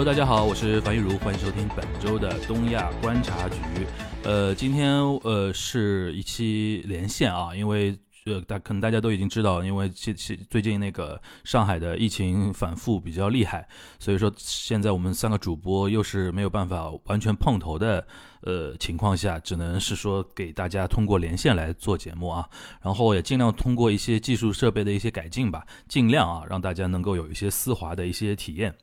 [0.00, 3.56] Hello，大家好，我是樊玉茹，欢迎收听本周的东亚观察局。
[4.22, 7.94] 呃，今天呃是一期连线啊，因为
[8.24, 13.68] 呃大可能大家都已经知道，因为最最近那个上海的疫情反复比较厉害，
[13.98, 18.06] 所以说现在我们三个主播又是没有办法完全碰头的
[18.40, 22.48] 呃情况下，只能是说给大家通过连线来做节目啊，
[22.80, 28.74] 然后也尽量通过一些技术设备的一些改进吧，尽量啊让大家能够有一些丝滑的一些体验。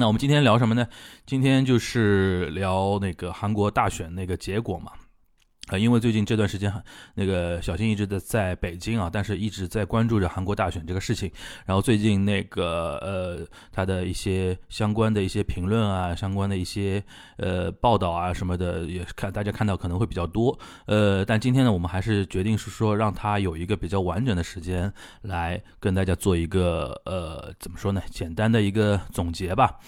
[0.00, 0.86] 那我们今天聊什么呢？
[1.26, 4.92] 今天就是聊那个韩国大选那个结果嘛。
[5.68, 6.72] 啊，因为最近这段时间，
[7.14, 11.30] 那个小新一直的在北京啊，但是一直在关注着韩国大选这个事情。
[11.66, 17.02] 然后最近那个呃，他的一些相关的一些评论啊，相关的一些
[17.36, 20.58] 呃报道啊什么的，也看大家看到可能会比较多。
[20.86, 24.90] 呃，但今天呢，我们还是决定是说，让他有一个比较完整的时间
[25.22, 29.78] 来跟大家做一个呃，怎么说呢，简单的一个总结吧。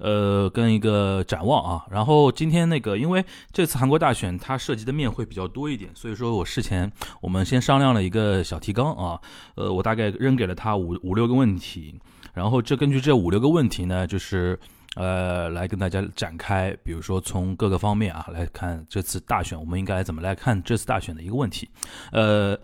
[0.00, 9.20] 呃，跟一个展望啊，然后今天那个，因为这次韩国大选它涉及的面会比较多一点，所以说我事前我们先商量了一个小提纲啊，
[9.56, 11.94] 呃，我大概扔给了他五五六个问题，
[12.32, 14.58] 然后这根据这五六个问题呢，就是
[14.96, 21.68] 呃来跟大家展开，比如说从各个方面啊来看这次大选，我们应该怎么来看这次大选的一个问题，
[22.12, 22.58] 呃。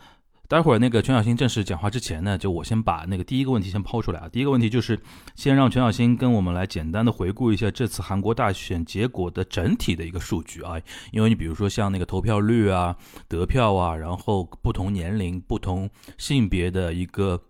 [0.48, 4.28] 待会儿那个全小新正式讲话之前呢，就我先把那个第一个问题先抛出来啊。
[4.28, 4.98] 第一个问题就是
[5.34, 10.74] 先让全小新跟我们来简单的回顾一下这次韩国大选结果的整体的一个数据啊。
[11.10, 12.96] 因为你比如说像那个投票率啊、
[13.28, 17.40] 得票啊，然后不同年龄、不同性别的一个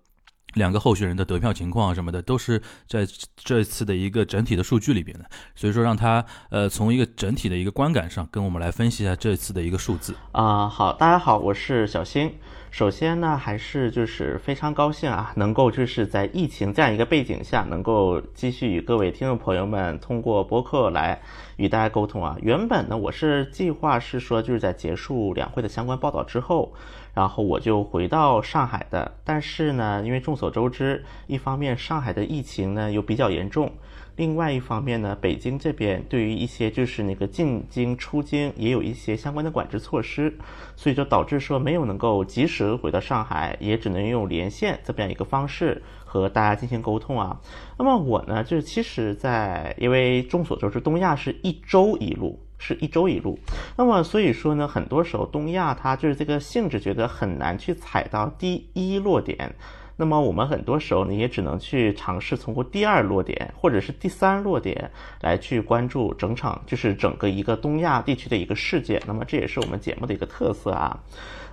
[0.57, 5.25] 两个候选人的得票情况什么的，都是在这次的一个整体的数据里边的。
[5.55, 10.69] 所以说让他呃从一个整体的一个观感上跟我们来分析一下这次的一个数字啊。
[10.69, 12.33] 好，大家好，我是小新。
[12.71, 21.23] 首先呢，还是就是非常高兴啊，能够就是在疫情这样一个背景下，能够继续与各位听众朋友们通过播客来
[21.57, 22.37] 与大家沟通啊。
[22.43, 26.75] 原本呢，我是计划是说就是在结束两会的相关报道之后，
[27.17, 29.11] 然后我就回到上海的。
[29.25, 33.73] 但是呢，因为众所周知，一方面上海的疫情呢又比较严重。
[34.17, 40.35] 另外一方面呢，北京这边对于一些就是那个进京出京也有一些相关的管制措施，
[40.75, 47.39] 所以就导致说没有能够及时回到上海，也只能用连线这么样一个方式和大家进行沟通啊。
[47.79, 53.39] 那么我呢，就是其实，在因为众所周知，东亚是一周一路，是一周一路，
[53.77, 59.55] 那么所以说呢，很多时候东亚它就是这个性质觉得很难去踩到第一落点。
[59.99, 64.91] 那么我们很多时候呢，也只能去尝试通过第二落点或者是第三落点
[65.23, 69.01] 来去关注整场，就是整个一个东亚地区的一个事件。
[69.07, 70.99] 那么这也是我们节目的一个特色啊。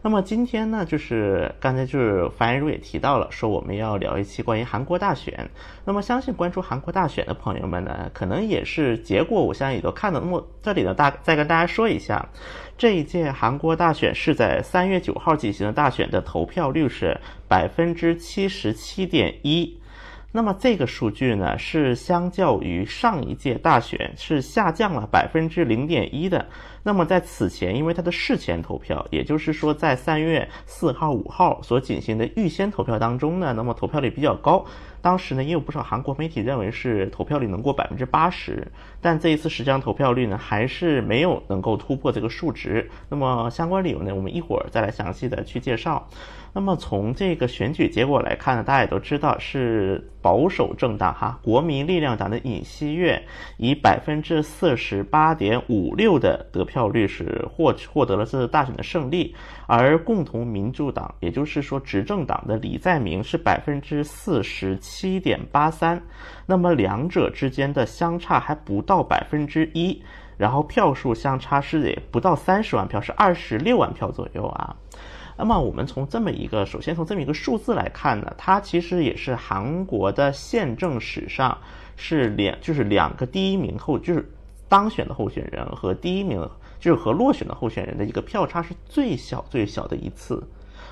[0.05, 5.49] 那么今天呢，就是刚才就是樊如也提到了，说我们要聊一期关于韩国大选。
[5.85, 10.19] 那么相信关注韩国大选的朋友们呢，可能也是结果，我相信也都看了。
[10.19, 12.27] 那么这里呢，大再跟大家说一下。
[12.77, 19.77] 这一届韩国大选是在三月九号进行的，大选的投票率是百分之七十七点一。
[20.35, 26.43] 那么这个数据呢，是相较于上一届大选是下降了百分之零点一的。
[26.81, 34.65] 那么在此前，因为它的事前投票，也就是说在三月四号、五号所进行的预先投票当中呢，那么投票率比较高。
[35.03, 38.67] 当时呢，也有不少韩国媒体认为是投票率能过百分之八十，
[38.99, 42.89] 但这一次实际上投票率呢，还是没有能够突破这个数值。
[43.07, 46.07] 那么相关理由呢，我们一会儿再来详细的去介绍。
[46.55, 53.19] 那么从这个选举结果来看呢，大家也都知道是保守政党哈国民力量党的尹锡悦
[53.57, 65.23] 以百分之四十八点五六的得票率是获获得了这次大选的胜利，而共同民主党，也就是说执政党的李在明是百分之四十七。
[65.23, 66.03] 点八三，
[66.45, 70.03] 那么两者之间的相差还不到百分之一，
[70.35, 74.75] 然后票数相差是也不到三十万票，是二十六万票左右啊。
[75.37, 81.57] 那么我们从这么一个，首先从这么一个数字来看呢，它其实也是韩国的宪政史上
[81.95, 84.31] 是两，就是两个第一名后，就是
[84.67, 86.47] 当选的候选人和第一名，
[86.79, 90.43] 就是和落选的候选人的一个票差是最小最小的一次，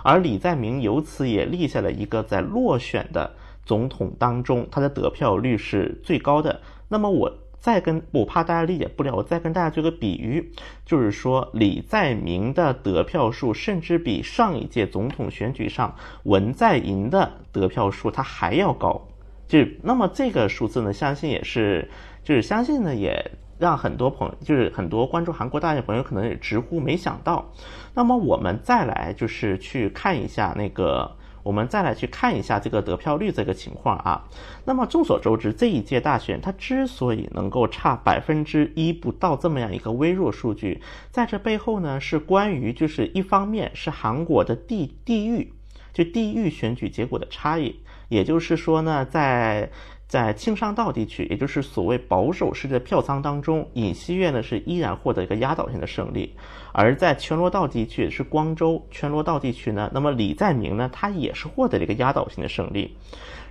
[0.03, 3.31] 而李在明由此也立下了一个在落选的。
[3.63, 6.59] 总统当中，他的得票率是最高的。
[6.89, 10.51] 那么我再跟我怕大家理解不了，我再跟大家做个比喻，
[10.83, 19.07] 就是说李在明的得票数甚至比上一届总统选举上文在寅的得票数他还要高。
[19.47, 21.87] 就那么这个数字呢，相信也是，
[22.23, 27.53] 就是相信呢也让很多朋友，就是很多关注韩国大选朋友可能也直呼没想到。
[27.93, 31.15] 那么我们再来就是去看一下那个。
[31.43, 34.27] 我们再来去看一下这个得票率这个情况啊。
[34.65, 45.53] 那么众所周知，这一届大选它之所以能够差百分之一不到这么样一个微弱数据，在这背后呢是关于就是一方面是韩国的地地域，
[45.93, 47.79] 就地域选举结果的差异，
[48.09, 49.69] 也就是说呢在。
[50.11, 56.29] 在庆尚道地区，也就是所谓保守势力的票仓当中，尹锡悦呢是依然获得一个压倒性的胜利；
[56.73, 62.93] 而在全罗道地区，是光州全罗道地区呢，那么李在明呢，他也是获得了一个压倒性的胜利。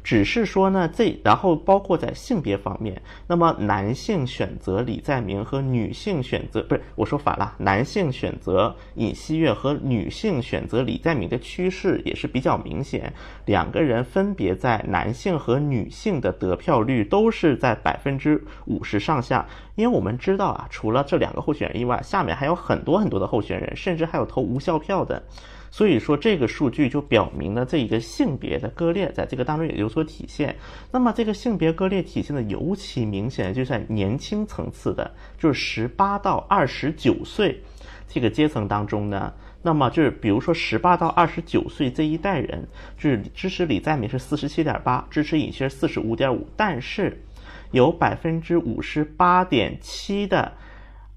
[0.02, 13.12] 只是说呢，这然后包括在性别方面，那么男性选择李在明和女性选择不是我说反了，男性选择尹锡悦和女性选择李在明的趋势也是比较明显，
[13.44, 25.22] 两个人分别在男性和女性的得票率都是在百分之五十上下，因为我们知道啊，除了这两个候选人以外，下面还有很多很多的候选人，甚至还有投无效票的。
[25.70, 30.56] 所以说，这个数据就表明了这一个性别的割裂在这个当中也有所体现。
[30.90, 35.08] 那么，这个性别割裂体现的尤其明显，就在年轻层次的，
[35.38, 37.62] 就是十八到二十九岁
[38.08, 39.32] 这个阶层当中呢。
[39.62, 42.66] 那么，就是比如说十八到二十九岁这一代人，
[42.98, 47.22] 就是支持李在明是四十七点八，支持尹锡悦四十五点五，但是
[47.70, 50.52] 有百分之五十八点七的。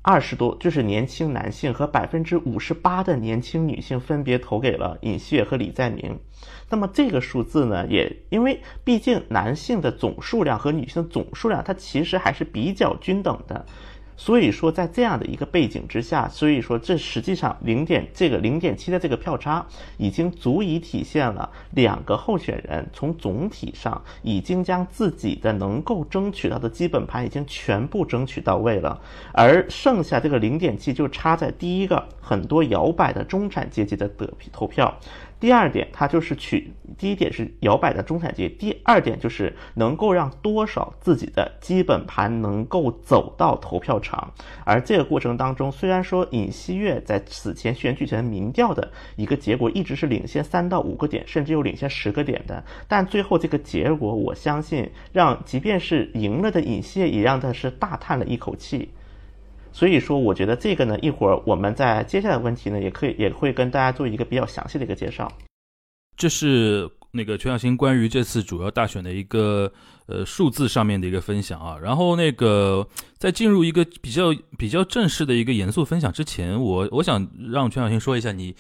[0.06, 6.20] 二十多就是年轻男性和百分之五十八的年轻女性分别投给了尹锡悦和李在明，
[6.70, 13.66] 那么这个数字呢，也因为毕竟男性的总数量和女性的总数量，它其实还是比较均等的。
[14.24, 19.66] 所以说，在这样的一个背景之下，所以说这实际上零点这个零点七的这个票差，
[19.98, 28.98] 已经足以体现了两个候选人从总体上已经将自己的能够争取到的基本盘已经全部争取到位了，
[29.34, 34.98] 而剩下这个零点七就差在第一个很多摇摆的中产阶级的得投票。
[35.44, 44.34] 第二点，它就是取第一点是摇摆的中产阶级，第二点就是能够让多少自己的基本盘能够走到投票场。
[44.64, 58.92] 而这个过程当中，虽然说尹锡悦在此前选举前民调的一个结果一直是领先三到五个点，甚至有领先十个点的，但最后这个结果，我相信让即便是赢了的尹锡悦也让他是大叹了一口气。
[59.74, 65.30] 所以说，我觉得这个呢，一会儿我们在接下来问题呢，也可以也会跟大家做一个比较详细的一个介绍。
[66.16, 69.74] 这是那个全小新关于这次主要大选的一个
[70.06, 71.76] 呃数字上面的一个分享啊。
[71.82, 72.88] 然后那个
[73.18, 74.26] 在进入一个比较
[74.60, 78.56] 比较正式的一个严肃分享之前，我我想让全小新说一下你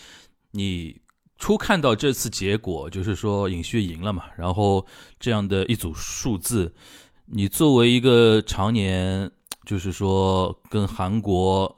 [0.51, 0.99] 你
[1.37, 4.83] 初看到这次结果，就是说尹旭赢了嘛，然后
[5.19, 6.73] 这样的一组数字，
[7.27, 9.31] 你作为一个常年。
[9.65, 11.73] 就是说，跟韩国，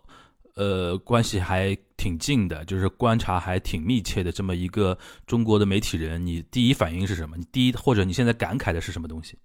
[0.55, 7.37] 呃，关系还挺近的，就是观察还挺密切的这么一个中国的媒体人，你第一反应是什么？
[7.37, 9.37] 你第一或者你现在感慨的是什么东西？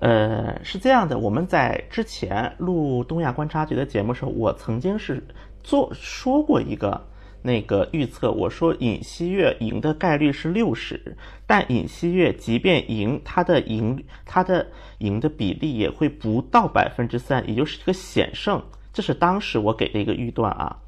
[0.00, 5.22] 呃，是这样的，我们在之前录东亚观察局的节目时候，我曾经是
[5.62, 7.08] 做说过一个。
[7.42, 14.66] 那个预测，我说尹锡悦赢的概率是六十，但尹锡悦即便赢，他的赢他的
[14.98, 18.62] 赢的比例也会不到百分之三，也就是一个险胜。
[18.92, 20.78] 这是当时我给的一个预断啊。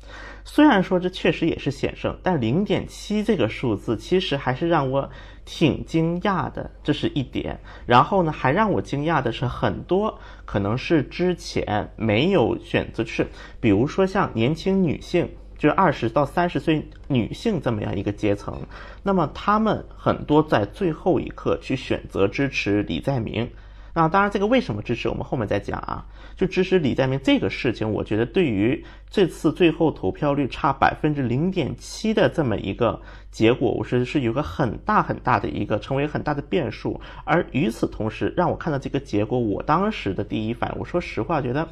[0.44, 5.08] 虽然说这确实也是险胜，但零点七这个数字其实还是让我
[5.44, 7.60] 挺惊讶的，这是一点。
[7.86, 13.28] 然后呢，还让我惊讶的是，很多可能是之前没有选择，是
[13.60, 15.28] 比如说像年轻女性。
[15.60, 18.62] 就是二十到三十岁女性这么样一个阶层，
[19.02, 23.46] 那么她们很多在最后一刻去选择支持李在明。
[23.92, 26.06] 那当然，这个为什么支持，我们后面再讲啊。
[26.36, 32.98] 就支持李在明这个事情，我觉得对于这次最后投票率差百分之零点七的这么一个
[33.30, 36.98] 结果，我是是有个很大很大的一个成为很大的变数。
[37.24, 41.68] 而与此同时，让我看到这个结果，我当时的第一反应，我说实话，觉得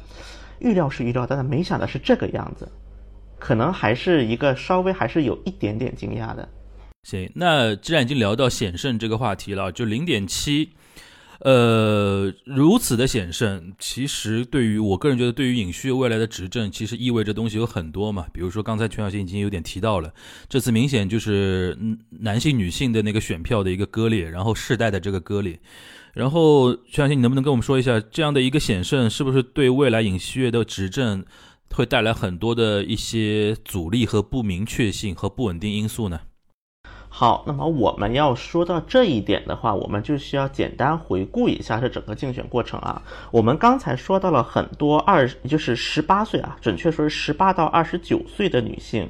[0.59, 2.69] 预料是预料，但是没想到是这个样子。
[3.39, 6.47] 可能还是一个稍微还是有一点点惊讶的。
[7.03, 10.69] 行，那既然已经聊到险胜这个话题了，就零点七，
[11.39, 18.25] 呃，如此的险胜，其实对于我个人觉得，对于尹旭未来的执政，其实意味着东西有很多嘛。
[18.33, 20.13] 比如说刚才全小新已经有点提到了，
[20.49, 21.75] 这次明显就是
[22.09, 25.57] 男性女性的那个选票的一个割裂，然后世代的这个割裂。
[26.13, 31.23] 然后全小新，你能不能跟我们说一下，这样的一个险胜，是不是对未来尹锡悦的执政？
[31.75, 36.21] 会带来很多的一些阻力和不明确性和不稳定因素呢。
[37.11, 43.01] 好，那么我们要说到这一点的话，我们就需要简单回顾一下这整个竞选过程啊。
[43.31, 49.09] 我们刚才说到了很多二，就是十八岁啊，准确说是十八到二十九岁的女性，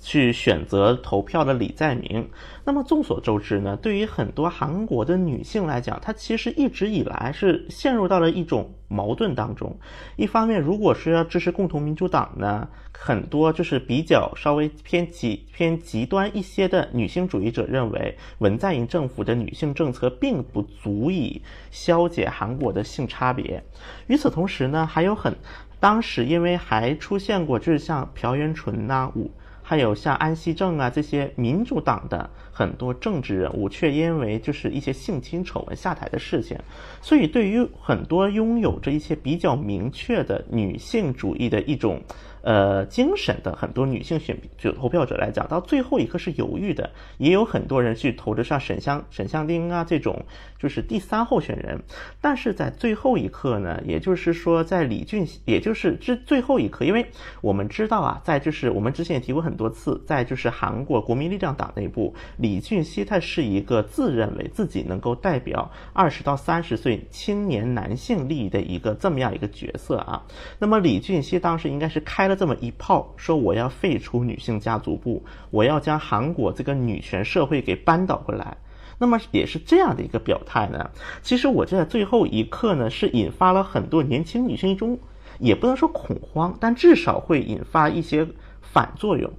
[0.00, 2.28] 去选择投票的李在明。
[2.64, 9.78] 那么众所周知呢，对于很多韩国的女性来讲，她其实一直以来是陷入到了一种矛盾当中。
[10.16, 23.62] 一方面，如果是要支持共同民主党呢，很多就是比较稍微偏极偏极端一些的女性主义者认为，文在寅政府的女性政策并不足以消解韩国的性差别。
[24.06, 25.34] 与此同时呢，还有很
[25.78, 29.30] 当时因为还出现过，就是像朴元淳呐，武
[29.70, 36.58] 还有像安西正啊这些民主党的很多政治人物，却因为就是一些性侵丑闻下台的事情，
[37.00, 42.02] 所以对于很多拥有着一些比较明确的女性主义的一种。
[42.42, 50.24] 呃，精神的很多女性选就投票者来讲，到最后一刻是犹豫的，也有很多人去投着像沈香沈香丁啊这种，
[50.58, 51.82] 就是第三候选人。
[52.18, 57.04] 但是在最后一刻呢，也就是说在李俊熙，也就是这最后一刻，因为
[57.42, 70.24] 我们知道啊，在就是我们之前也提过很多次，在就是韩国国民力量党内部，李俊熙他是一个自认为自己能够代表二十到三十岁青年男性利益的一个这么样一个角色啊。
[70.58, 72.29] 那么李俊熙当时应该是开。
[72.36, 78.56] 这么一炮，说我要废除女性家族部，我要将韩国这个女权社会给扳倒回来。
[78.98, 80.90] 那么也是这样的一个表态呢。
[81.22, 84.98] 其实我在最后一刻呢，是引发了很多年轻女性一种，
[85.38, 88.26] 也不能说恐慌，但至少会引发一些
[88.60, 89.32] 反作用。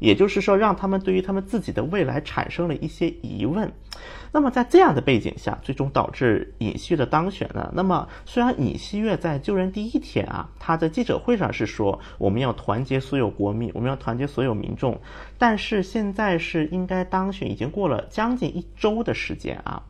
[0.00, 3.72] 也就是说，让他们对于他们自己的未来产生了一些疑问。
[4.32, 7.68] 那么在这样的背景下，最终导致尹锡悦的当选呢？
[7.74, 15.00] 那么虽然尹锡悦在就任第一天啊，他在记者会上是说我们要团结所有国民，我们要团结所有民众，
[15.36, 19.82] 但是现在是应该当选，已经过了将近一周的时间啊。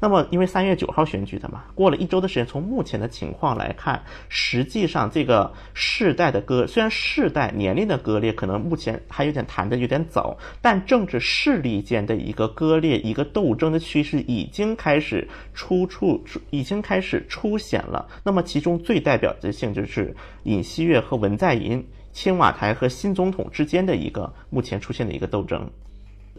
[0.00, 18.06] 那么，因为三月九号选举的嘛，过了一周的时间，从目前的情况来看，实际上这个世代的割，虽然世代年龄的割裂可能目前还有点谈的有点早，但政治势力间的一个割裂、一个斗争的趋势已经开始出处，已经开始出现了。
[18.22, 25.68] 那么，其中最代表的性就是尹锡悦和文在寅、青瓦台和新总统之间的一个目前出现的一个斗争。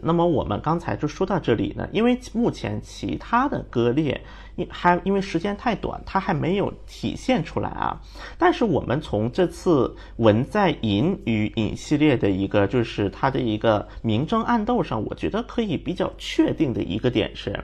[0.02, 4.20] 那么我们刚才就说到这里呢，因为目前其他的割裂，
[4.56, 8.00] 因还因为时间太短，它还没有体现出来啊。
[8.38, 17.62] 但是我们从这次文在寅与尹系列的一个，就是它的一个明争暗斗上，我觉得可以比较确定的一个点是。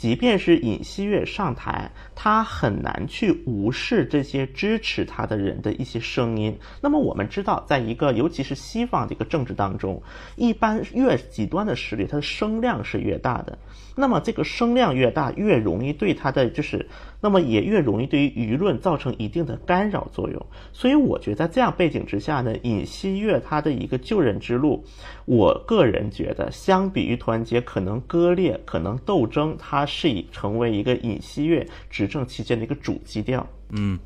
[0.00, 6.58] 即便是尹锡悦上台，他很难去无视这些支持他的人的一些声音。
[6.80, 10.02] 那么我们知道，在一个尤其是西方的一个政治当中，
[10.36, 13.58] 一般越极端的势力，它的声量是越大的。
[13.94, 16.88] 那么这个声量越大，越容易对他的就是。
[17.20, 24.84] 那么也越容易对于舆论造成一定的干扰作用，所以我觉得在这样背景之下呢，尹锡悦他的一个救人之路，
[25.26, 33.46] 我个人觉得相比于团结，可能割裂，可能斗争，它是以成为一个尹锡悦执政期间的一个主基调。
[33.70, 33.98] 嗯。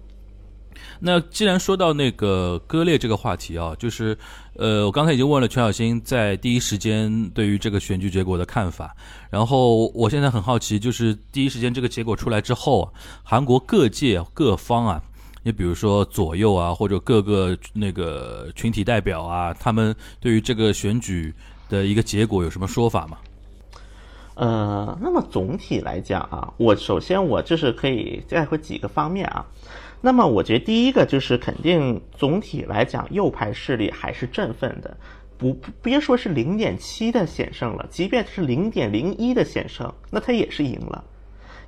[1.00, 4.16] 那既然说到那个割裂这个话题啊，就是，
[4.56, 8.94] 呃，我刚才已经问了全小新在第一时间对于这个选举结果的看法，
[9.30, 12.90] 然后我现在很好奇，就是第一时间这个结果出来之后，
[13.22, 15.02] 韩国各界各方啊，
[15.42, 21.34] 你比如说左右啊，或者各个那个群体代表啊，他们对于这个选举
[21.68, 23.18] 的一个结果有什么说法吗？
[24.36, 29.44] 呃，那么总体来讲啊，我首先我就是可以概括几个方面啊。
[30.06, 34.94] 那么，我觉得第一个就是肯定总体来讲，右派势力还是振奋的，
[35.38, 41.02] 不别说是零点七的险胜了，即便是零点零一的险胜，那他也是赢了，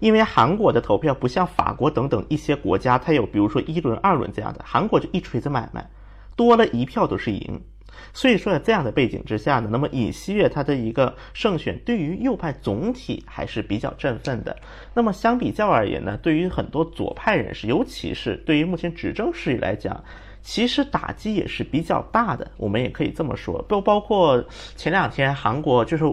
[0.00, 5.88] 因为韩国的投票不像法国等等一些国家，它有比如说一轮、二轮这样的，韩国就一锤子买卖，
[6.36, 7.58] 多了一票都是赢。
[8.12, 14.56] 所以说，在这样的背景之下呢，那么尹锡悦他的一个胜选，对于右派总体还是比较振奋的。
[14.94, 20.02] 那么相比较而言呢，对于很多左派人士，尤其是对于目前执政势力来讲，
[20.42, 22.50] 其实打击也是比较大的。
[22.56, 24.42] 我们也可以这么说，都包括
[24.76, 26.04] 前两天韩国就是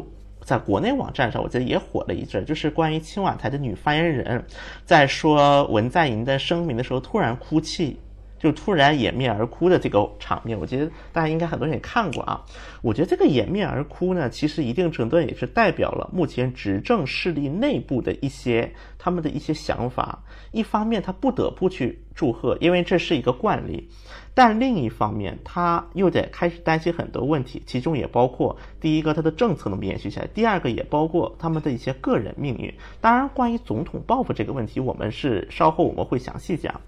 [0.42, 4.44] 在国内网站上，我觉得也火了一阵，就是关于青瓦台的女发言人，
[4.84, 7.98] 在说文在寅的声明的时候突然哭泣。
[8.44, 12.44] 就突然掩面而哭的这个场面，我觉得大家应该很多人也看过啊。
[12.82, 20.26] 我觉得这个掩面而哭呢，其实一定程度也是代表了目前执政势力内部的一些他们的一些想法。
[20.52, 23.90] 一方面，他不得不去祝贺，因为这是一个惯例。
[24.34, 32.74] 但另一方面，他又得开始担心很多问题，其中也包括第一个，他的政策能不能延续下来；第二个，也包括他们的一些个人命运。
[33.00, 36.82] 当然，关于总统报复这个问题，我们是稍后我们会详细讲。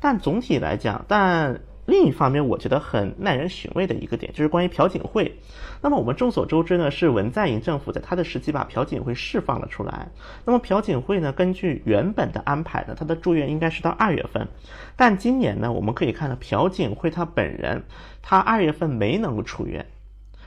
[0.00, 1.60] 但总体来讲，但。
[1.92, 5.30] 另一方面，我觉得很耐人寻味的一个点，就是关于朴槿惠。
[5.82, 10.08] 那么我们众所周知呢，是文在寅政府在他的时期把朴槿惠释放了出来。
[10.46, 14.48] 那么朴槿惠呢，根据原本的安排呢，他的住院应该是到二月份，
[14.96, 17.82] 但今年呢，我们可以看到朴槿惠他本人，
[18.22, 19.84] 他二月份没能够出院。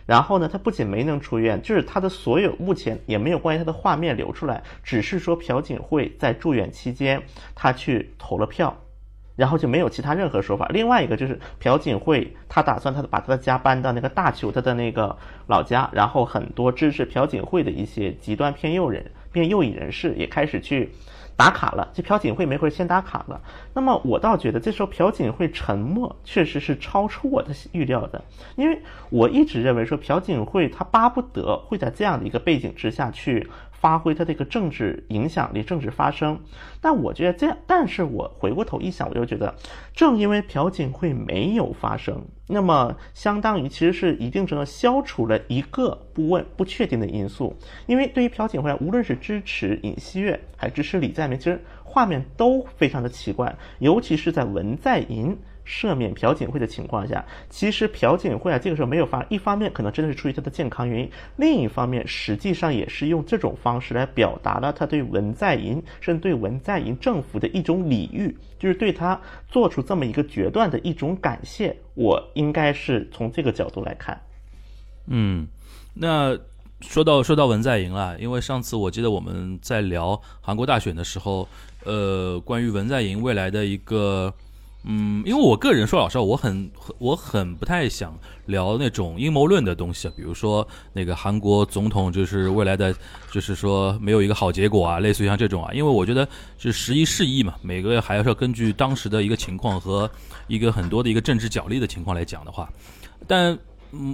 [0.08, 7.22] 然后呢，他不仅没能出院，就是他的所有目前也没有关于他的画面流出来，只是说朴槿惠在住院期间
[7.54, 8.76] 他去投了票。
[9.36, 10.68] 然后就没有其他任何说法。
[10.70, 15.16] 另外一个就是朴槿惠，他打算他把他的家搬到那个大邱他的那个
[15.48, 20.92] 老家，然后很多支持朴槿惠的一些极端偏右人、偏右翼人士也开始去
[21.36, 21.90] 打卡了。
[21.94, 23.42] 这朴槿惠没会先打卡了。
[23.74, 28.24] 那么我倒觉得这时候朴槿惠沉默确实是超出我的预料的，
[28.56, 33.50] 因为我一直认为说朴槿惠他巴不得会在这样的一个背景之下去。
[33.86, 36.40] 发挥他这个政治影响力、政治发声，
[36.82, 39.54] 但我觉得这样，但是我回过头一想，我就觉得，
[39.94, 47.56] 正因为朴槿惠没有发声，那么相当于其实是一定程度消除了一个不问、不确定的因素。
[47.86, 55.38] 因为对于朴槿惠，无论是支持尹锡悦，还支持李在明，其实画面都非常的奇怪，尤其是在文在寅。
[55.66, 59.26] 赦免朴槿惠的情况下，其实朴槿惠啊，这个时候没有发。
[59.30, 69.20] 一方面可能真的是出于他的健康原因，另一方面实际上也是用这种方式来表达了他对文在寅，甚至对文在寅政府的一种礼遇，就是对他
[69.50, 71.76] 做出这么一个决断的一种感谢。
[71.96, 74.22] 我应该是从这个角度来看。
[75.08, 75.48] 嗯，
[75.96, 76.38] 那
[76.82, 81.48] 说到说到文在寅了，因为上次我记得我们在聊韩国大选的时候，
[81.86, 84.32] 呃，关于文在寅未来的一个。
[84.88, 92.94] 嗯，因为我个人说老实话，我很我很不太想聊那种阴谋论的东西，比如说那个韩国总统就是未来的，
[93.32, 96.28] 就是说没有一个好结果啊，类似于像这种啊，因为我觉得
[96.58, 100.10] 是时移世易嘛，每个月还是要根据当时的一个情况和
[100.48, 102.70] 一个很多的一个政治角力的情况来讲的话，
[103.28, 103.58] 但。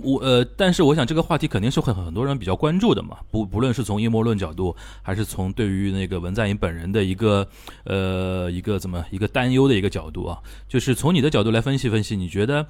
[0.03, 7.47] 我呃，但是我想这个话题肯定是很很多人比较关注的嘛，不不论是从阴谋论角度，还是从对于那个文在寅本人的一个
[7.85, 12.65] 呃一个怎么一个担忧的一个角度啊，就是从你的角度来分析分析，你觉得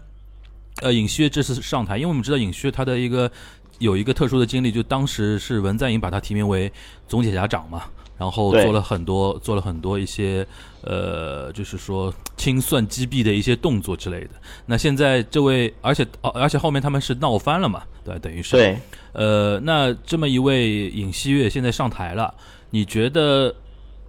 [0.81, 3.31] 呃尹锡悦这次上台，因为我们知道尹锡悦他的一个
[3.79, 6.71] 有一个特殊的经历，就当时是文在寅把他提名为
[7.07, 7.83] 总检察长嘛。
[8.21, 10.45] 然后做了很多，做了很多一些，
[10.83, 14.29] 呃，就是说清算击毙的一些动作之类的。
[14.67, 18.51] 那现在这位，而且哦而且后面他们是闹翻了嘛，对，等于是。
[18.51, 18.77] 对。
[19.13, 22.31] 呃，那这么一位尹锡悦现在上台了，
[22.69, 23.55] 你觉得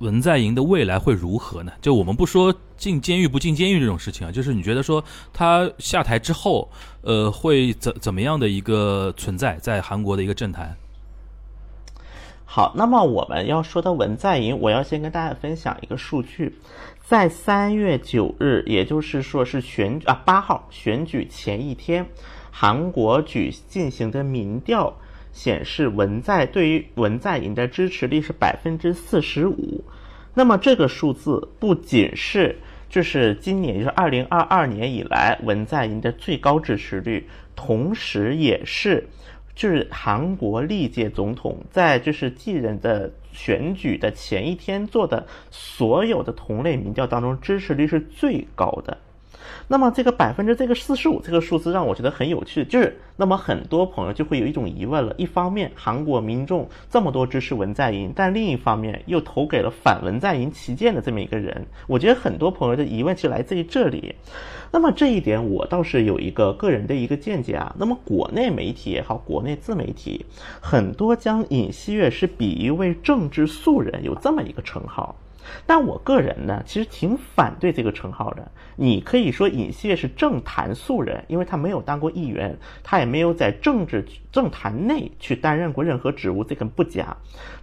[0.00, 1.72] 文在寅的未来会如何呢？
[1.80, 6.70] 就我们不说进监狱不进监狱这种事情啊，就是你觉得说他下台之后，
[7.00, 10.76] 呃，会怎怎么样的一个存在在韩国的一个政坛？
[12.54, 16.54] 好，那么我们要说到文在寅，我要先跟大家分享一个数据，
[17.00, 22.04] 在三月九日，也就是说是选啊八号选举前一天，
[22.50, 24.94] 韩国举进行的民调
[25.32, 29.82] 显示，文在对于文在寅的支持率是百分之四十五。
[30.34, 32.58] 那么这个数字不仅是
[32.90, 39.08] 就是今年就是二零二二年以来文在寅的最高支持率，同时也是。
[39.54, 48.96] 就是韩国历届总统在就是继任的选举的前一天做的所有的同类民调当中，支持率是最高的。
[49.68, 64.14] 那么这个百分之这个四十五这个数字让我觉得很有趣，就是那么很多朋友就会有一种疑问了：一方面韩国民众这么多支持文在寅，但另一方面又投给了反文在寅旗舰的这么一个人，我觉得很多朋友的疑问其实来自于这里。
[64.70, 67.74] 那么这一点我倒是有一个个人的一个见解啊。
[67.78, 70.24] 那么国内媒体也好，国内自媒体
[70.60, 75.14] 很多将尹锡悦是比喻为政治素人，有这么一个称号。
[75.66, 78.50] 但我个人呢，其实挺反对这个称号的。
[78.76, 87.16] 你可以说尹锡悦是政坛素人，因为他没有当过议员，他也没有在政治政坛内去担任过任何职务，这个不假。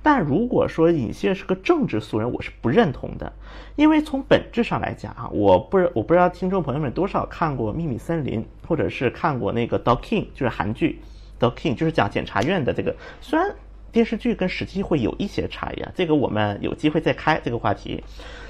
[0.04, 3.34] 但如果说尹锡悦是个政治素人，我是不认同的，
[3.76, 11.02] 因为从本质上来讲啊，我不我不知道听众朋友们多少看过《秘密森林》，或者是看过那个《dking》，就是韩剧
[11.50, 13.54] 《dking》，就是讲检察院的这个，虽然。
[13.92, 18.04] 电视剧跟实际会有一些差异啊，这个我们有机会再开这个话题。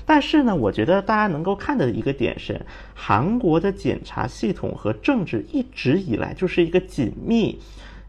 [0.05, 2.59] 但是呢，我觉得大家能够看的一个点是，
[2.95, 7.59] 韩国的检察系统和政治一直以来就是一个紧密，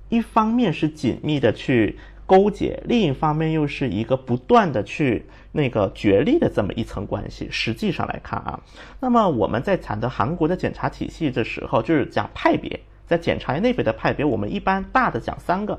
[0.09, 7.49] 一方面是紧密的去勾结，另一方面又是一个不断的去那个角力的这么一层关系。
[7.51, 8.59] 实际上来看啊，
[8.99, 15.79] 那么我们在谈到韩国的检察体系的时候，就是讲派别，在检察院内部的派别，我们一般大的讲三个。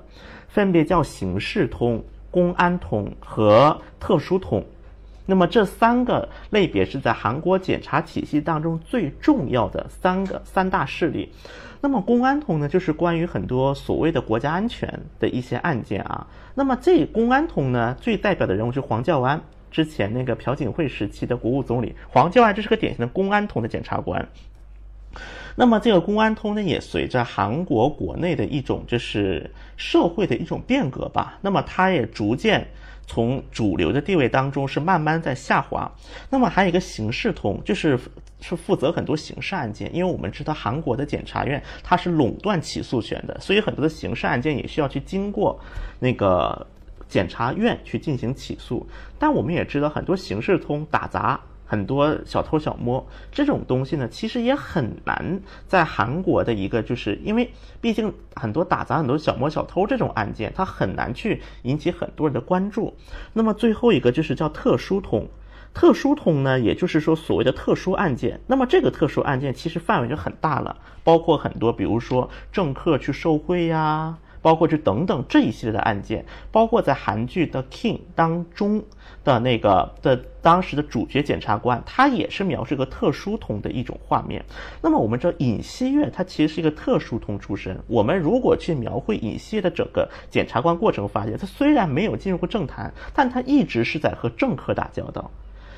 [0.52, 4.64] 分别叫刑事通、公安通和特殊通。
[5.26, 11.32] 那么这三个类别是在韩国检察体系当中最重要的三个三大势力。
[11.80, 16.28] 那么公安通呢，就是关于很多所谓的国家安全的一些案件啊。
[16.54, 24.28] 那么这公安通呢，最代表的人物是黄教安，之前那个朴槿惠时期的国务总理黄教安，这是个典型的公安通的检察官。
[25.56, 32.66] 那么这个公安通呢，也随着韩国国内的一种就是社会的一种变革吧，那么它也逐渐
[33.06, 35.92] 从主流的地位当中是慢慢在下滑。
[36.30, 38.00] 那么还有一个刑事通，就是
[38.40, 45.60] 是负责很多刑事案件，因为我们知道韩国的检察院它是垄断起诉权的，所以很多的刑事案件也需要去经过
[46.00, 46.66] 那个
[47.10, 48.88] 检察院去进行起诉。
[49.20, 51.40] 但我们也知道很多刑事通打砸。
[51.72, 62.94] 很多小偷小摸这种东西呢，其实也很难在韩国的一个，就是因为毕竟很多打砸、很多小摸小偷这种案件，它很难去引起很多人的关注。
[63.32, 65.30] 那么最后一个就是叫特殊通，
[65.74, 68.42] 特殊通呢，也就是说所谓的特殊案件。
[68.48, 74.18] 那么这个特殊案件其实范围就很大了，包括很多，比如说政客去受贿呀。
[74.44, 78.84] 包括这等等这一系列的案件，包括在韩剧的《King》当中
[79.24, 84.44] 的那个的当时的主角检察官，他也是描述一个特殊通的一种画面。
[84.82, 87.78] 那么我们知道尹锡悦他其实是一个特殊通出身。
[87.88, 95.30] 我们如果去描绘尹锡悦的整个检察官过程，发现他虽然没有进入过政坛，但他一直是在和政客打交道。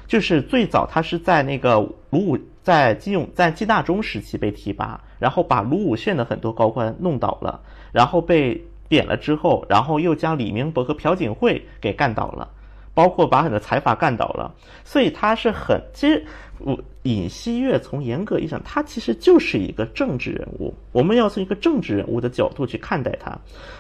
[0.06, 1.76] 就是最早他是在那个
[2.10, 7.60] 卢武在金永在金大中时期被提拔，然后把卢武铉的很多高官弄倒了。
[7.92, 12.50] 然后被贬了之后，然后又将李明博和朴槿惠给干倒了，
[12.94, 14.54] 包括把很多财阀干倒了，
[14.84, 16.26] 所以他是很其实。
[16.60, 20.74] 我尹锡悦从严格意义上，他其实就是一个政治人物。
[20.94, 23.38] 我们要从一个政治人物的角度去看待他。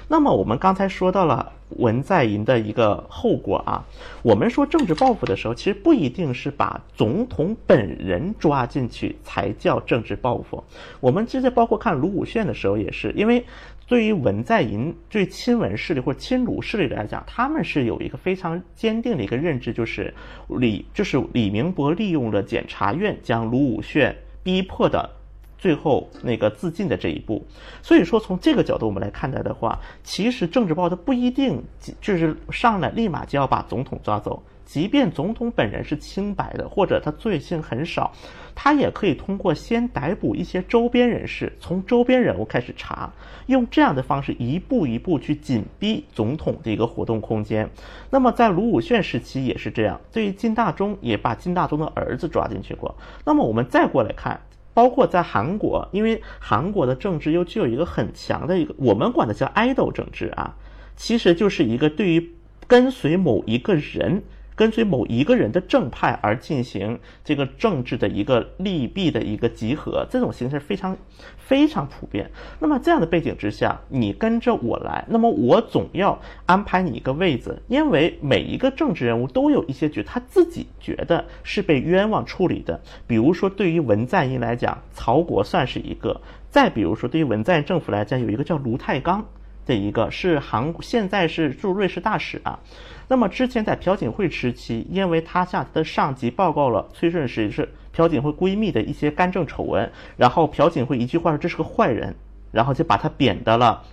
[0.09, 3.85] 那么我们刚才说到了文在寅的一个后果啊，
[4.21, 10.61] 我们说政治报复的时候，其实不一定是把总统本人抓进去才叫政治报复。
[10.99, 13.45] 我们之前包括看卢武铉的时候也是，因为。
[13.85, 20.13] 对于文在寅对亲文势力或者亲卢势力来讲，他们是有一个非常坚定的一个认知，就是
[20.47, 25.09] 李就是李明博利用了检察院将卢武铉逼迫的
[25.57, 27.45] 最后那个自尽的这一步。
[27.81, 31.61] 所以说，从这个角度我们来看待的话，其实政治报它不一定
[31.99, 34.41] 就是上来立马就要把总统抓走。
[34.65, 38.11] 即便总统本人是清白的，或者他罪行很少，
[38.55, 43.11] 他也可以通过先逮捕一些周边人士，从周边人物开始查，
[43.47, 47.69] 用这样的方式一步一步去紧逼总统的一个活动空间。
[48.09, 52.95] 那么在卢武铉时期也是这样，对于金大中也把金大中的儿子抓进去过。
[53.25, 54.39] 那么我们再过来看，
[54.73, 60.55] 包括在韩国，因为韩国的政治又具有一个很强的一个，我们管它叫爱豆政治啊，
[60.95, 62.31] 其实就是一个对于
[62.67, 64.23] 跟随某一个人。
[64.55, 70.97] 跟随某一个人的正派而进行这个政治的一个利弊的一个集合，这种形式非常
[71.37, 72.29] 非常普遍。
[72.59, 82.79] 那么这样的背景之下，你跟着我来，那么我总要安排你一个位子，因为每一个政治人物都有一些觉他自己觉得是被冤枉处理的。
[83.07, 89.25] 比如说，对于文在寅来讲，曹国算是一个；再比如说，对于文在寅政府来讲，有一个叫卢泰刚
[89.65, 92.59] 的一个是韩现在是驻瑞士大使啊。
[93.07, 102.15] 那么之前在朴槿惠时期，因为他向他的上级报告了崔顺实是朴槿惠闺蜜的一些干政丑闻，然后朴槿惠一句话说这是个坏人，
[102.51, 103.83] 然后就把他贬到了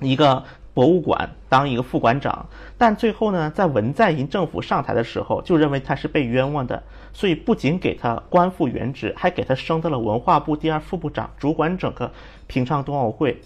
[0.00, 2.46] 一个博物馆当一个副馆长。
[2.78, 6.82] 但最后呢，在文在寅政府上台的时候，就认为他是被冤枉的，
[7.12, 12.10] 所以不仅给他官复原职，还给他升到了文化部第二副部长，主管整个
[12.46, 13.40] 平昌冬奥会。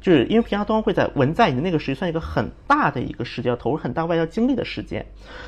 [0.00, 5.04] 就是因为平昌冬奥会在文在寅那个时期算一个很大的一个事件，要投入很大外交精力的事件。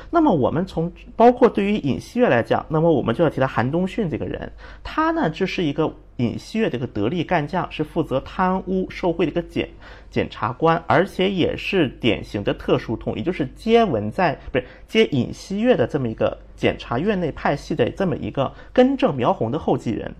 [0.09, 4.51] 那么我们从包括对于尹锡悦来讲，那么我们就要提到韩东迅这个人，
[4.83, 9.69] 他呢这是一个尹锡悦的一个得力干将，是负责贪污受贿的一个检
[10.09, 20.13] 检察官，而且也是典型的特殊通，也就是接文在不是接尹锡悦的这么一个检察院内派系的这么一个根正苗红的后继人。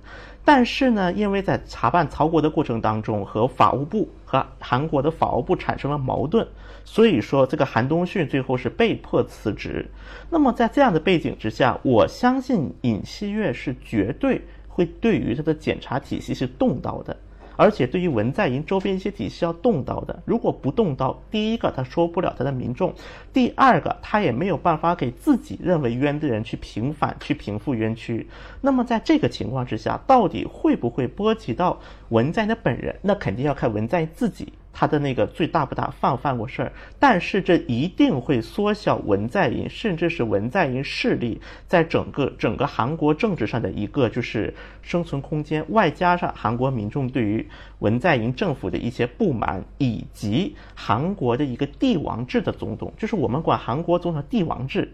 [0.44, 6.48] 但是呢，因为在查办曹国的过程当中，和法务部和韩国的法务部产生了矛盾，
[6.84, 9.90] 所以说这个韩东旭最后是被迫辞职。
[10.30, 17.16] 那么在这样的背景之下，我相信尹锡悦是绝对会对于他的检查体系是动刀的。
[17.62, 22.92] 而且对于文在寅周边一些体系要动刀的，如果不动刀，第一个他说不了他的民众，
[23.32, 28.28] 第二个他也没有办法给自己认为冤的人去平反、去平复冤屈。
[28.62, 32.96] 那么在这个情况之下，到底会不会波及到文在寅的本人？
[33.04, 47.46] 那肯定要看文在寅自己他的那个罪大不大，犯不犯过事儿，但是这一定会缩小文在寅，甚至是文在寅势力在整个整个韩国政治上的一个就是生存空间，外加上韩国民众对于
[47.80, 54.92] 文在寅政府的一些不满，以及韩国的一个帝王制的总统，就是我们管韩国总统帝王制。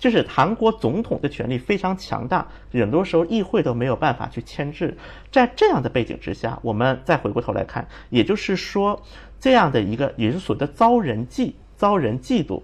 [0.00, 4.96] 就是韩国总统的权力非常强大，很多时候议会都没有办法去牵制。
[5.30, 9.00] 在这样的背景之下，我们再回过头来看，也就是说，
[9.38, 12.62] 这样的一个也是所谓的遭人嫉、遭人嫉妒、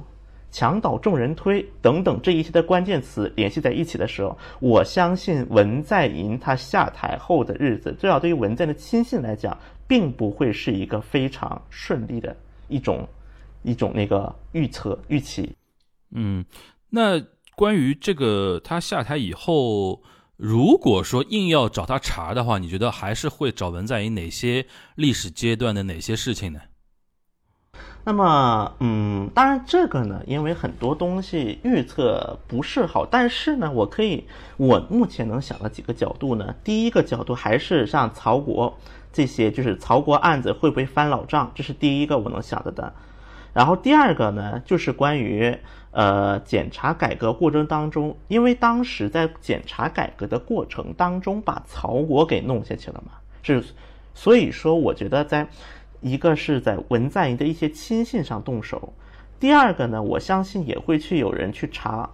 [0.50, 9.54] 墙倒众人推等等这一些的关键词联系在一起的时候，我相信文在寅他下台后的日子，最少对于文在的亲信来讲，
[9.86, 12.34] 并不会是一个非常顺利的
[12.68, 13.06] 一种
[13.62, 15.54] 一种那个预测预期。
[16.12, 16.42] 嗯。
[16.96, 17.22] 那
[17.54, 20.02] 关于这个他下台以后，
[20.38, 26.60] 如果说硬要找他查的话，你觉得还是会找文在寅哪些历史阶段的哪些事情呢？
[28.04, 34.24] 那么，嗯，当然这个呢，因为很多东西预测不是好，但是呢，我可以，
[34.56, 36.54] 我目前能想到几个角度呢。
[36.64, 38.78] 第一个角度还是像曹国
[39.12, 42.94] 这些，就是曹国案子会不会翻老账，这是第一个我能想到的。
[43.52, 45.58] 然后第二个呢，就是关于。
[45.96, 53.64] 呃，检察改革过程当中，因为当时在检察改革的过程当中，把曹国给弄下去了嘛，是，
[54.12, 55.48] 所以说我觉得在
[56.02, 58.92] 一个是在文在寅的一些亲信上动手，
[59.40, 62.10] 第二个呢，我相信也会去有人去查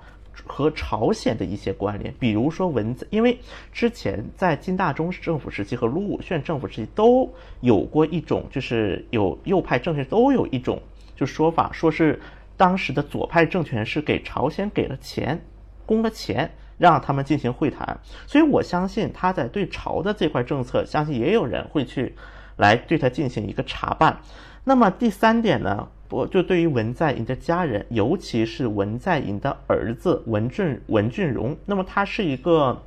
[0.46, 3.36] 和朝鲜的一些关联，比如说文，因为
[3.72, 7.28] 之前在金大中政府时期和卢武铉政府时期都
[7.62, 10.80] 有过一种，就是有右派政权都有一种
[11.16, 12.20] 就说法，说是。
[12.56, 15.40] 当时的左派政权是给朝鲜给了钱，
[15.84, 22.14] 供了钱，让他们进行会谈，所以我相信他在对朝的这块政策，相信也有人会去
[22.56, 24.20] 来对他进行一个查办。
[24.64, 32.82] 那么第三点呢，我就对于文在寅的家人，尤其是文在寅的儿子文俊文俊荣，那么他是一个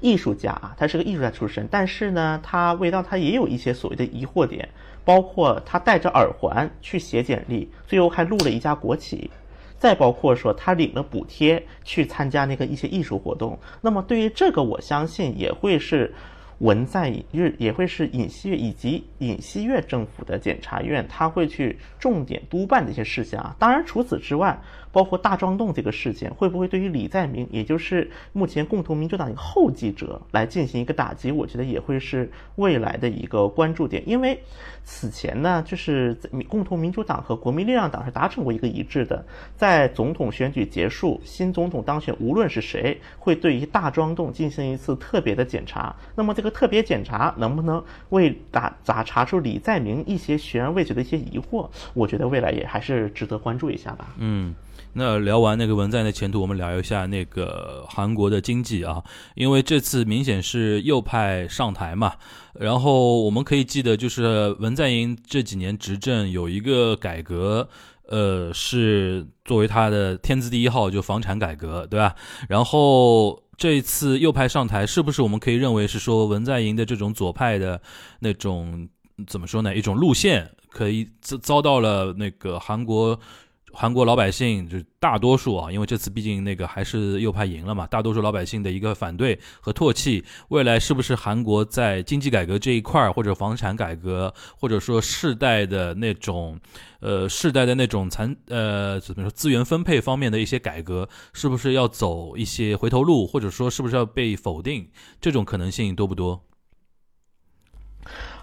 [0.00, 4.68] 艺术家啊，他是个艺术家出身，但是呢，他味道他也有一些所谓的疑惑点。
[5.06, 9.30] 包括他戴着耳环去写简历，最后还录了一家国企，
[9.78, 13.58] 再包括说他领了补贴去参加那个一些艺术活动。
[13.80, 16.12] 那么对于这个，我相信也会是。
[16.60, 23.54] 文在日也会是尹锡悦以及尹锡悦政府的检察院，他会去重点督办的一些事项啊。
[23.58, 24.58] 当然，除此之外，
[24.96, 31.30] 包括大庄洞这个事件，会不会对于李在明，也就是目前共同民主党一个后继者来进行一个打击？
[31.30, 34.02] 我觉得也会是未来的一个关注点。
[34.08, 34.40] 因为
[34.84, 39.22] 此前呢，就是共同民主党和国民力量党是达成过一个一致的，
[39.54, 45.94] 在总统选举结束、新总统当选，无论是谁，会对于大庄洞进行一次特别的检查。
[46.14, 46.46] 那么这个。
[46.56, 51.68] 特别检查能不能为打咋查出李在明一些悬而未决的一些疑惑？
[51.92, 54.14] 我觉得未来也还是值得关注一下吧。
[54.16, 54.54] 嗯，
[54.98, 59.04] 那聊完那个文在的前途，我们聊一下那个韩国的经济啊，
[59.34, 62.14] 因为这次明显是右派上台嘛。
[62.54, 67.68] 然后我们可以记得，就是文在寅这几年执政有一个改革，
[68.08, 72.14] 呃，是作为他的天字第一号，就房产改革，对吧？
[72.48, 73.42] 然后。
[73.58, 77.80] 这一次右派上台，是不是我们可以认为是说文在寅的这种左派的
[78.20, 78.86] 那种
[79.26, 79.74] 怎么说呢？
[79.74, 83.18] 一种路线可以遭遭到了那个韩国。
[83.78, 90.24] 韩国老百姓就大多数啊，因为这次毕竟那个还是右派赢了嘛，大多数老百姓的一个反对和唾弃。
[90.48, 96.58] 未来是不是韩国在经济改革这一块儿，或者房产改革，或者说世代的那种，
[97.00, 104.88] 呃，世代的那种残呃怎么说资源分配方面的一些改革，是不是要走一些回头路，或者说是不是要被否定？
[105.20, 106.42] 这种可能性多不多？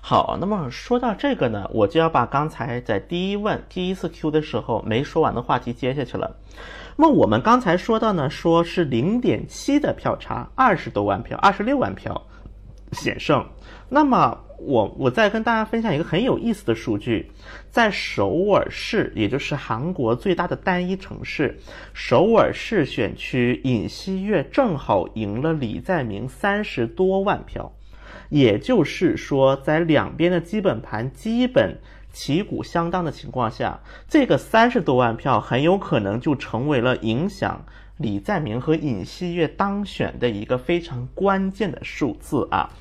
[0.06, 6.36] 好，那么说到这个呢，我就要把刚才在第一问、第一次 Q 的时候没说完的话题接下去了。
[6.98, 12.22] 那么我们刚才说到呢，说是零点七的票差，二十多万票，二十六万票
[12.92, 13.48] 险胜。
[13.88, 17.32] 那么我我再跟大家分享一个很有意思的数据，
[17.70, 21.58] 在首尔市，也就是韩国最大的单一城市
[21.94, 27.72] 首尔市选区，尹锡悦正好赢了李在明三十多万票。
[28.34, 31.78] 也就是说，在两边的基本盘基本
[32.12, 37.64] 旗鼓相当的情况下，这个三十多万票很有可能就成为了影响
[37.98, 42.72] 李在明和尹锡悦当选的一个非常关键的数字啊。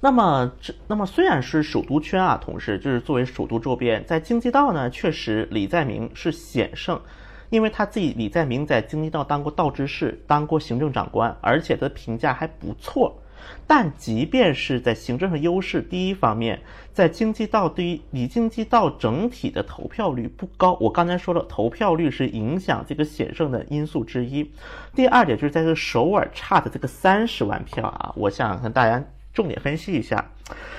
[0.00, 7.00] 那么，这那么虽然是首都圈啊，同时就是作为首都周边，在京畿道呢，确实李在明是险胜，
[7.48, 13.21] 因为他自己李在明在京畿道当过道知事，当过行政长官，而且的评价还不错。
[13.66, 16.60] 但即便是在行政上优势，第一方面，
[16.92, 20.76] 在京畿道对于李京畿道整体的投票率不高。
[20.80, 24.50] 我刚才说了，投票率是影响这个险胜的因素之一。
[24.94, 29.02] 第二点就是在这首尔差的这个三十万票啊，我想跟大家
[29.32, 30.30] 重点分析一下。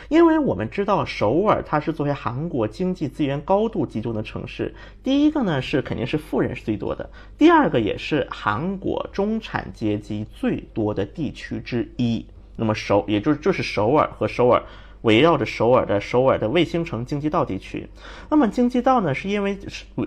[0.10, 12.24] 因为我们知道首尔它是作为韩国经济资源高度集中的城市，第一个呢是肯定是富人是最多的，第二个也是韩国中产阶级最多的地区之一。
[12.56, 14.62] 那么首也就是就是首尔和首尔
[15.02, 17.88] 围绕着首尔的首尔的卫星城京畿道地区。
[18.30, 19.58] 那么京畿道呢，是因为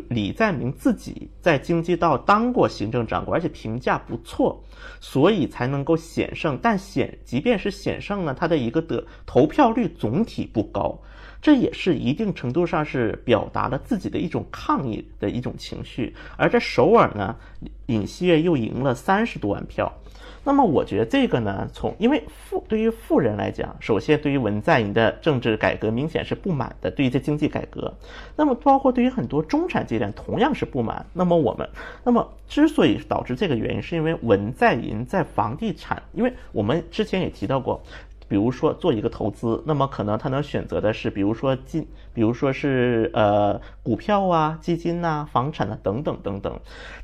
[0.09, 4.63] 李在明自己在京畿道当过行政长官，而且评价不错。
[4.99, 10.99] 所以才能够险胜，但险即便是险胜呢，他的一个的投票率总体不高，
[11.43, 16.15] 这也是一定程度上是表达了自己的一种抗议的一种情绪。
[16.39, 17.37] 而在首尔呢，
[17.87, 19.93] 尹锡悦又赢了三十多万票。
[20.47, 27.93] 那么我觉得这个呢，从因为富对于富人来讲，首先对于文在寅的政治改革明显是不满的，对于这经济改革，
[28.37, 31.05] 那么包括对于很多中产阶段同样是不满。
[31.13, 31.69] 那么我们，
[32.05, 37.83] 那么之所以导致这个原因，是因为文在寅在房地产，因为我们之前也提到过，
[38.29, 46.57] 比如说做一个投资，那么可能他能选择的是，比如说金，比如说是呃股票啊、基金呐、房产啊等等等等，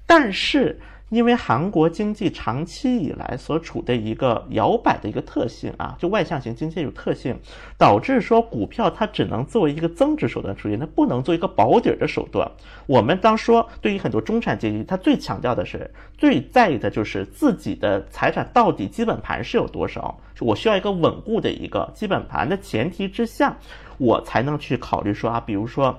[0.07, 0.79] 但是。
[1.13, 7.39] 因为韩国经济长期以来所处的一个摇摆的一个特性啊，就外向型经济有特性，
[7.77, 12.51] 导致说股票它只能作为一个增值手段出现，它不能做一个保底的手段。
[12.87, 23.55] 我们当说对于很多中产阶级，他最强调的是最在意的就是自己的财产到底基本盘是有多少，我需要一个稳固的一个基本盘的前提之下，
[23.99, 25.95] 我才能去考虑说啊，比如说。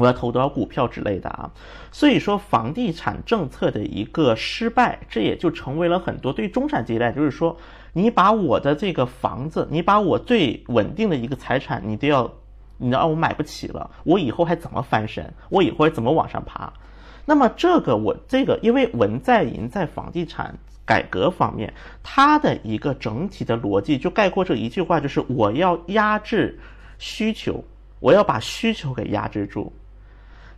[0.00, 1.50] 我要投多少股票之类的啊，
[1.92, 7.56] 所以说房地产政策的一个失败，这也就成为了很多对中产阶级，就是说，
[7.92, 12.32] 你把我的这个房子，你把我最稳定的一个财产，你都要，
[12.78, 15.32] 你让我买不起了，我以后还怎么翻身？
[15.50, 16.72] 我以后还怎么往上爬？
[17.26, 26.58] 那么这个我这个，因为文在寅在房地产改革方面，他的一个整体的逻辑就概括这一句话，就是我要压制
[26.98, 27.62] 需求，
[28.00, 29.72] 我要把需求给压制住。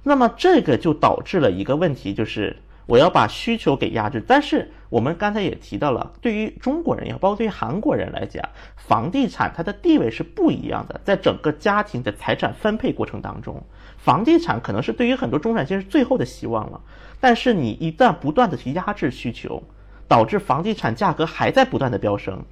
[0.03, 4.23] 那么这个就导致了一个问题，就是我要把需求给压制。
[4.27, 8.45] 但是我们刚才也提到了，对于中国人也好，包括对于韩国人来讲，
[8.77, 11.01] 房地产它的地位是不一样的。
[11.05, 13.63] 在整个家庭的财产分配过程当中，
[13.97, 16.81] 房地产可能是对于很多中产阶级最后的希望了。
[17.21, 19.63] 但是你一旦不断的去压制需求，
[20.09, 22.43] 导致房地产价格还在不断的飙升，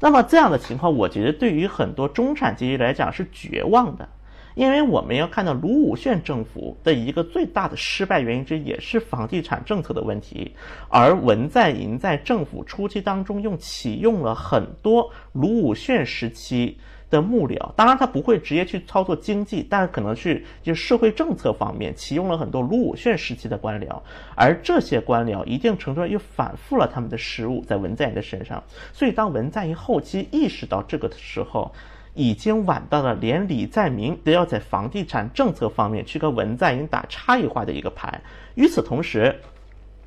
[0.00, 4.08] 那么这样的情况，我觉得对于很多中产阶级来讲是绝望的。
[4.54, 10.54] 因为我们要看到卢武铉政府的一个最大的失败原因之一，也是房地产政策的问题。
[10.88, 16.78] 而文在寅在政府初期当中，用启用了很多卢武铉时期
[17.10, 24.00] 的幕僚，当然他不会直接去操作经济，但可能去就社会政策方面启用了很多卢武铉时期的官僚，
[24.34, 28.62] 而这些官僚一定程度上又反复了他们的失误在文在寅的身上。
[28.92, 31.70] 所以当文在寅后期意识到这个的时候，
[32.14, 38.20] 已经晚到了，连李在明都要在房地产政策方面去跟文在寅打差异化的一个牌。
[38.54, 39.34] 与此同时，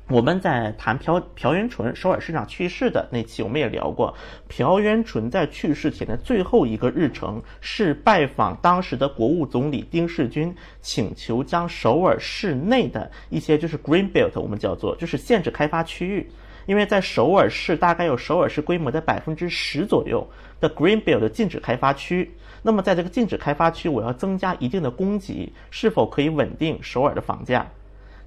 [0.08, 4.14] 我们在谈朴朴元淳首尔市长去世的那期，我们也聊过，
[4.46, 16.30] 朴元淳在去世前的最后一个日程是拜访当时的国务总理丁世军，请求将首尔市内的一些就是 Green Belt，我们叫做就是限制开发区域。
[16.66, 20.26] 因为在首尔市大概有首尔市规模的百分之十左右
[20.60, 22.30] 的 Green Belt 禁止开发区，
[22.62, 27.66] 那么在这个禁止开发区，我要增加一定的供给，是否可以稳定首尔的房价？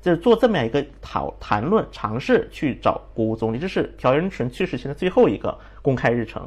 [0.02, 6.42] 就是做这么样一个讨谈论，尝试去找国务总理，这是朴元淳去世前的最后一个公开日程。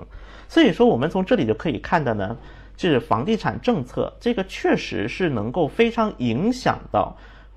[0.49, 2.35] 所以说，我们从这里就可以看到呢，
[2.75, 7.15] 就是房地产政策这个确实是能够非常影响到。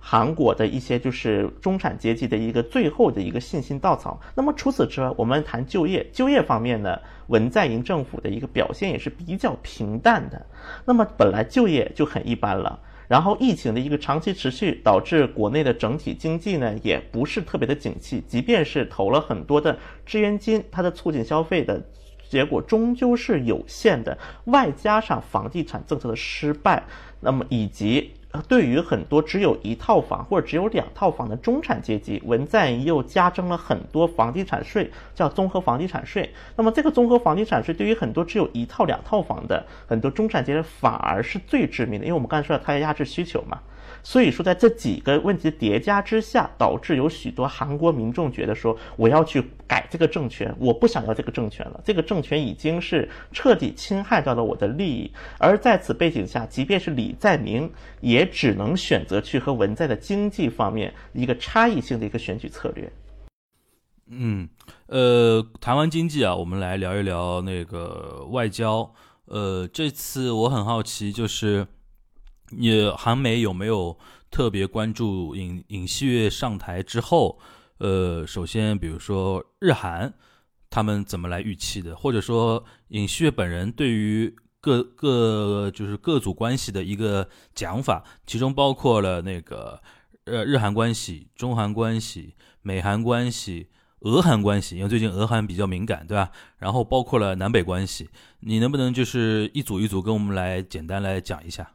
[0.07, 4.21] 韩国的一些就是中产阶级的一个最后的一个信心稻草。
[4.35, 10.45] 那么除此之外，我们谈就业，就业方面呢，文在寅政府的一个表现也是比较平淡的。
[10.85, 18.23] 那么本来就业就很一般了，然后疫情的一个长期持续，导致国内的整体经济呢也不是特别的景气。
[18.27, 19.75] 即便是投了很多的
[20.05, 21.83] 支援金，它的促进消费的
[22.29, 24.15] 结果终究是有限的。
[24.43, 26.83] 外加上房地产政策的失败，
[27.19, 28.11] 那么以及。
[28.43, 36.33] 对于很多只有一套房或者只有两套房的中产阶级，文在寅又加征了很多房地产税，叫综合房地产税。
[36.55, 43.59] 那么这个综合房地产税对于很多只有一套两套房的很多中产阶级反而是最致命的，因为我们刚才说了，它要压制需求嘛。
[44.05, 55.11] 所以说，在这几个问题叠加之下，导致有许多韩国民众觉得说，我要去改这个政权，我不想要这个政权了，这个政权已经是彻底侵害到了我的利益。
[55.39, 57.67] 而在此背景下，即便是李在明，
[57.99, 62.87] 也只能选择去和文在的经济方面一个差异性的一个选举策略。
[64.11, 64.47] 嗯，
[64.85, 68.93] 呃，谈完经济啊，我们来聊一聊那个外交。
[69.25, 71.65] 呃，这次我很好奇，就是
[72.57, 73.97] 你韩美有没有
[74.31, 77.39] 特别关注尹尹锡悦上台之后，
[77.77, 80.13] 呃，首先比如说日韩
[80.69, 89.81] 他们怎么来预期的，或者说尹锡悦本人对于各各就是各组关系的一个讲法，其中包括了那个
[90.25, 93.67] 呃日韩关系、中韩关系、美韩关系。
[94.01, 96.29] 俄韩关系，因为最近俄韩比较敏感，对吧？
[96.59, 98.07] 然后包括了南北关系，
[98.41, 101.71] 你能不能就是一组一组跟我们来简单来讲一下？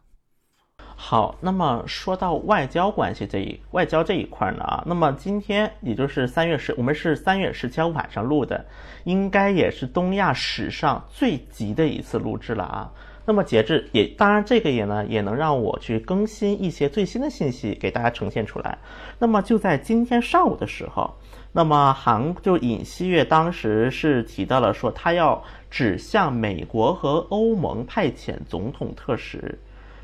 [1.02, 8.62] 好，那么说到外交关系这一外交这一块呢啊，那么今天也就是三月十，我们是三月十七号晚上录的，
[9.04, 12.92] 应该也是东亚史上最急的一次录制了啊。
[13.24, 18.78] 那么截至也当然这个也呢也能让我去更新一些最新的信息给大家呈现出来。
[19.18, 21.12] 那么就在今天上午的时候。
[21.52, 29.58] 那么韩就尹锡悦当时是提到了说，他要指向美国和欧盟派遣总统特使，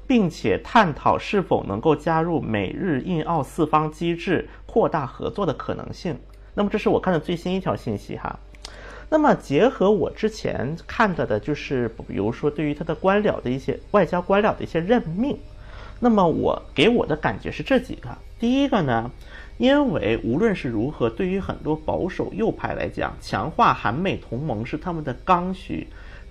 [0.06, 6.18] 并且探讨是否能够加入美日印澳四方机制，扩大合作的可能性。
[6.54, 8.38] 那么这是我看的最新一条信息哈。
[9.08, 15.38] 那么结合我之前看到的，就是比如说对于他的官僚的一些外交官僚的一些任命，
[16.00, 18.08] 那么我给我的感觉是这几个。
[18.38, 19.10] 第一个呢。
[19.58, 25.86] 因为无论是如何，对于很多保守右派来讲，强化韩美同盟是他们的刚需。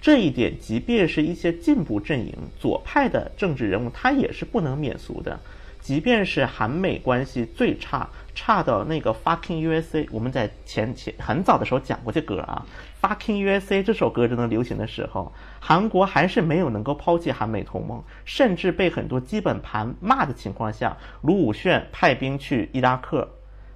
[0.05, 5.39] 这一点，即便是一些进步阵营、左派的政治人物，他也是不能免俗的。
[5.81, 12.63] 即便是韩美关系最差，差到那个 fucking USA，我们在前前很早的时候讲过这歌啊
[13.01, 23.27] ，fucking USA 这首歌正在流行的时候，韩国还是没有能够抛弃韩美同盟，甚至被很多基本盘骂的情况下，卢武铉派兵去伊拉克。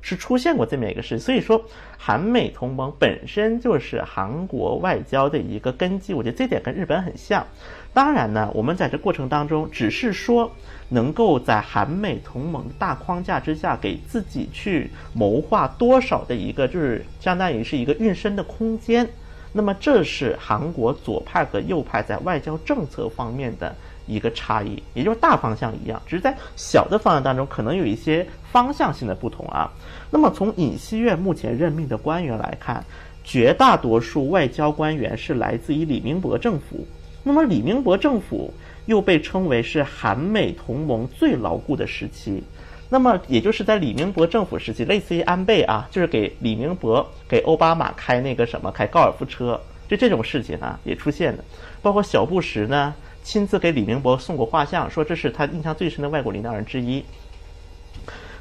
[0.01, 1.61] 是出现过这么一个事，所以说
[1.97, 7.45] 韩美同盟本身就是韩国外交的一个根基，我觉得这点跟日本很像。
[7.93, 10.51] 当然呢，我们在这过程当中，只是说
[10.89, 19.07] 能够在韩美同盟大框架之下，给自己去谋划多少的一个，就是相当于是一个运身的空间。
[19.51, 23.75] 那么这是韩国左派和右派在外交政策方面的。
[24.09, 29.71] 一个差异，也就是大方向一样，只是在小的方向当中可能有一些方向性的不同啊。
[30.09, 32.83] 那么从尹锡悦目前任命的官员来看，
[33.23, 36.85] 绝大多数外交官员是来自于李明博政府。
[37.23, 38.51] 那么李明博政府
[38.87, 42.41] 又被称为是韩美同盟最牢固的时期。
[42.89, 51.43] 那么也就是在李明博政府时期，类似于安倍啊，就是给李明博给奥巴马开那个什么开高尔夫车，就这种事情啊也出现了，
[51.83, 52.95] 包括小布什呢。
[53.23, 57.03] 亲自给李明博送过画像，说这是他印象最深的外国领导人之一。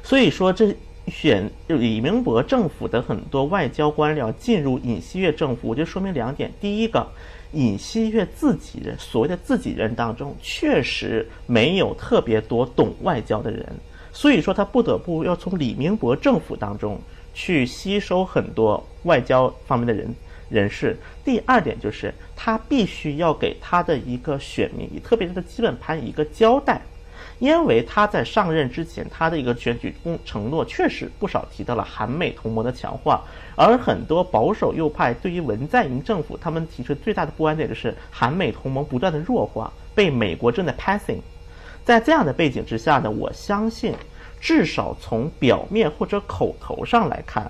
[0.01, 0.75] 所以说，这
[1.07, 7.07] 选李明博政府的很多外交官僚进入尹锡悦政府，我就说明两点：第一个，
[7.51, 13.65] 尹锡悦自己人所谓的自己人当中，确实没有特别多懂外交的人，
[14.11, 16.99] 所以说他不得不要从李明博政府当中
[17.33, 20.13] 去吸收很多外交方面的人。
[20.49, 20.97] 人士。
[21.23, 26.81] 第二点就是，他必须要给他的一个选民，特别是的基本盘一个交代，
[27.37, 33.23] 因为他在上任之前，他的一个选举公承诺确实不少提到了韩美同盟的强化，
[33.55, 41.19] 而很多保守右派对于文在寅政府，他们提出最大的不安点就是韩美同盟不断的弱化，被美国正在 passing。
[41.85, 43.93] 在这样的背景之下呢，我相信，
[44.39, 47.49] 至少从表面或者口头上来看。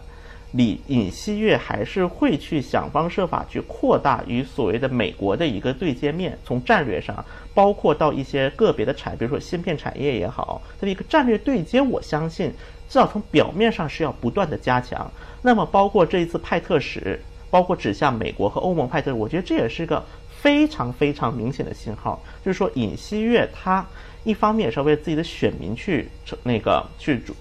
[0.54, 7.24] 李尹锡悦还是会去想方设法去扩大与所谓的美国的一个对接面，从战略上，
[7.54, 12.50] 包括到一些个别的产，比如说芯片产业也好，它的一个战略对接，我相信
[12.88, 15.12] 至少从表面上是要不断的加强。
[15.44, 17.22] 那么包括这一次派特使，
[17.52, 20.04] 包括指向美国和欧盟派特，我觉得这也是个
[20.42, 23.86] 非常非常明显的信号，就是说尹锡悦他
[24.24, 26.10] 一方面是为自己的选民去
[26.42, 27.36] 那个去主。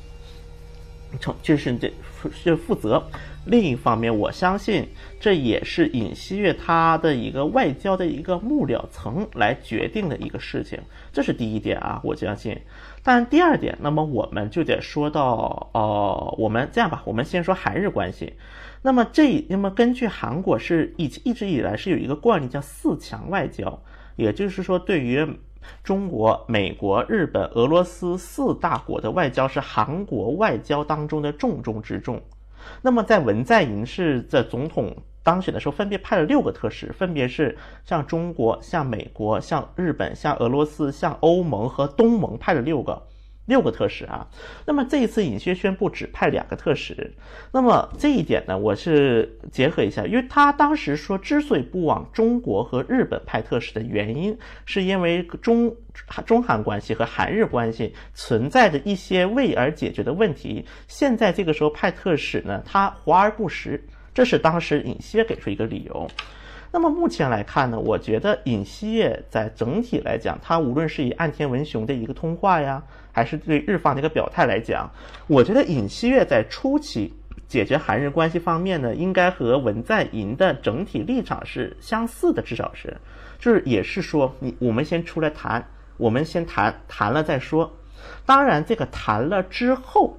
[1.18, 1.90] 成就是这
[2.32, 3.02] 是负责。
[3.46, 4.86] 另一方面，我相信
[5.18, 10.78] 这也是尹锡悦他的一个外交的一个幕僚层来决定的一个事情。
[11.12, 12.58] 这是第一点啊，我相信。
[13.02, 18.34] 但第二点，那么我们就得说到，呃，我们这样吧，我们先说韩日关系。
[18.82, 23.82] 那么这，那么根据韩国是一一直以来是有一个惯例叫四强外交，
[24.16, 25.26] 也就是说，对于
[25.82, 32.20] 中国、美国、日本、俄罗斯四大国的外交是韩国外交当中的重中之重。
[32.82, 43.07] 那么在文在寅是在总统当选的时候，分别派了六个特使，分别是向中国、向美国、向日本、向俄罗斯、向欧盟和东盟派了六个。
[43.48, 44.28] 六个特使啊，
[44.66, 47.10] 那么这一次尹锡宣布只派两个特使，
[47.50, 54.36] 那么这一点呢，我是结合一下，因为他当时说之所以不往中国和日本派特使的原因，
[54.66, 55.74] 是因为中
[56.26, 63.82] 中韩关系和韩日关系存在着一些未而解决的问题，现在这个时候派特使呢，他华而不实，
[64.12, 66.06] 这是当时尹锡悦给出一个理由。
[66.70, 72.82] 那么目前来看呢，我觉得尹锡悦在整体来讲，他无论是以岸田文雄的一个通话呀。
[73.10, 74.88] 还是对日方的一个表态来讲，
[75.26, 77.12] 我觉得尹锡悦在初期
[77.48, 82.96] 解决韩日关系方面呢，应该和文在寅的整体立场是相似的，至少是，
[83.40, 85.66] 就是也是说，你我们先出来谈，
[85.96, 87.72] 我们先谈谈了再说。
[88.24, 90.16] 当然，这个谈了之后，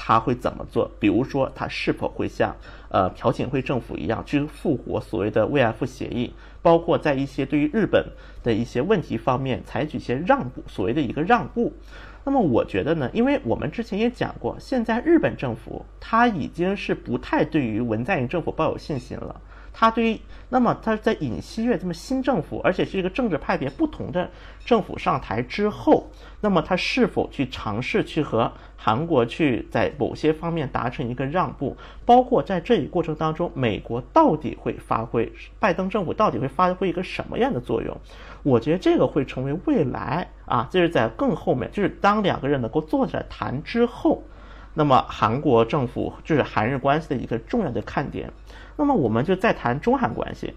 [0.00, 0.88] 他会怎么做？
[1.00, 2.54] 比如说，他是否会像
[2.88, 6.32] 呃朴槿惠政府一样去复活所谓的慰安妇协议，
[6.62, 8.06] 包括在一些对于日本
[8.44, 11.72] 的一些问题方面采取一些让步，所谓的一个让步。
[12.24, 19.40] 那么我觉得呢，因为我们之前也讲过，现在日本政府他已经是不太对于文在寅政府抱有信心了。
[19.80, 24.28] 他对于那么他在尹锡悦这么新政府，而且是一个政治派别不同的
[24.64, 26.10] 政府上台之后，
[26.40, 31.76] 那么他是否去尝试去和韩国去在某些方面达成一个让步？
[32.04, 37.96] 包括在这一过程当中，美国到底会发挥拜登政府到底会发挥一个什么样的作用？
[38.42, 44.24] 我觉得这个会成为未来啊，这是在更后面，就是当两个人能够坐下来谈之后，
[44.74, 48.28] 那么韩国政府就是韩日关系的一个重要的看点。
[48.78, 50.54] 那么我们就再谈中韩关系。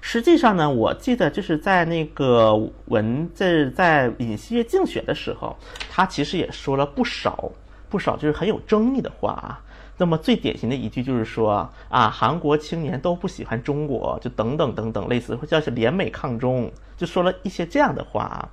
[0.00, 2.54] 实际上呢，我记得就是在那个
[2.84, 5.56] 文在在尹锡悦竞选的时候，
[5.90, 7.50] 他其实也说了不少
[7.88, 9.60] 不少就是很有争议的话啊。
[9.96, 18.48] 那么最典型的一句就是说啊，韩国青年都不喜欢中国，就等等等等，类似或叫是联美抗中，就说了一些这样的话啊。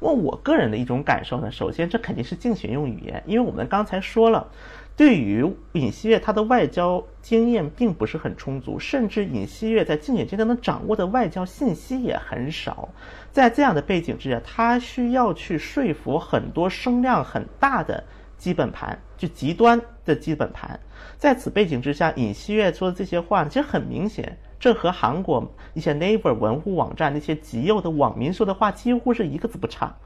[0.00, 4.48] 那我个人的一种感受呢，首先这肯定是竞选用语言，因为我们刚才说了，
[4.96, 12.88] 对于尹锡悦他的外交经验并不是很充足，甚至尹锡悦在竞选阶段能掌握的外交信息也很少。
[13.30, 18.02] 在这样的背景之下，他需要去说服很多声量很大的。
[18.38, 20.78] 基本盘就极端的基本盘，
[21.16, 29.96] 在此背景之下，尹锡悦说的这些话，其实很明显，这和韩国一些 Naver 文户网站那些极右的网民说的话几乎是一个字不差。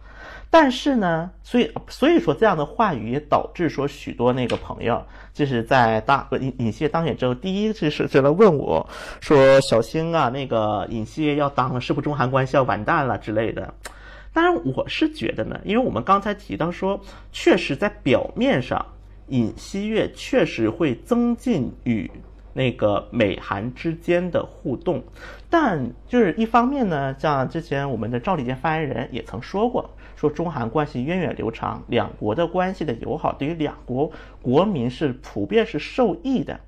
[0.53, 5.01] 但是呢，所以所以说这样的话语也导致说许多那个朋友，
[5.33, 8.85] 就是在大尹尹锡悦当选之后，第一次是就来问我
[9.21, 13.73] 说：“小星啊，那个尹锡悦要当了，是不是中韩关系要完蛋了之类的？”
[14.35, 18.85] 当然，我是觉得呢，因为我们刚才提到说，确实在表面上，
[19.29, 22.11] 尹锡悦确实会增进与
[22.53, 25.03] 那个美韩之间的互动，
[25.49, 29.89] 但就是一方面呢，像之前我们的赵立坚发言人也曾说过，
[30.21, 34.13] 说中韩关系源远流长，两国的关系的友好对于两国
[34.43, 36.61] 国民是普遍是受益的。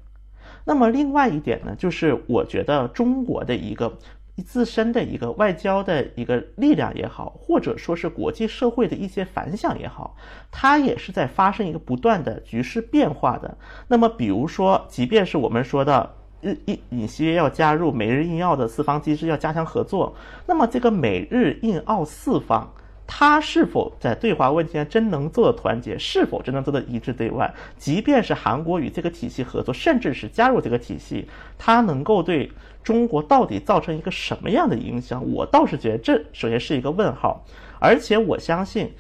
[0.65, 3.99] 那么另外一点呢，就是我觉得中国的一个。
[4.47, 10.17] 自身的一个外交的一个力量也好，或者说是国际社会的一些反响也好，
[10.51, 13.57] 它也是在发生一个不断的局势变化的。
[13.87, 22.73] 那么，比如说，即便是我们说的日印尹锡悦要加入美日印澳的四方机制，要加强合作，那么这个美日印澳四方。
[23.07, 25.99] 他是否在对华问题上真能做到团结？
[25.99, 27.53] 是否真能做到一致对外？
[27.77, 31.29] 即便是韩国与这个体系合作，甚至是加入这个体系，
[31.59, 32.51] 它能够对
[32.83, 35.23] 中国到底造成一个什么样的影响？
[35.33, 37.45] 我倒是觉得这首先是一个问号，
[37.79, 38.93] 而且我相信。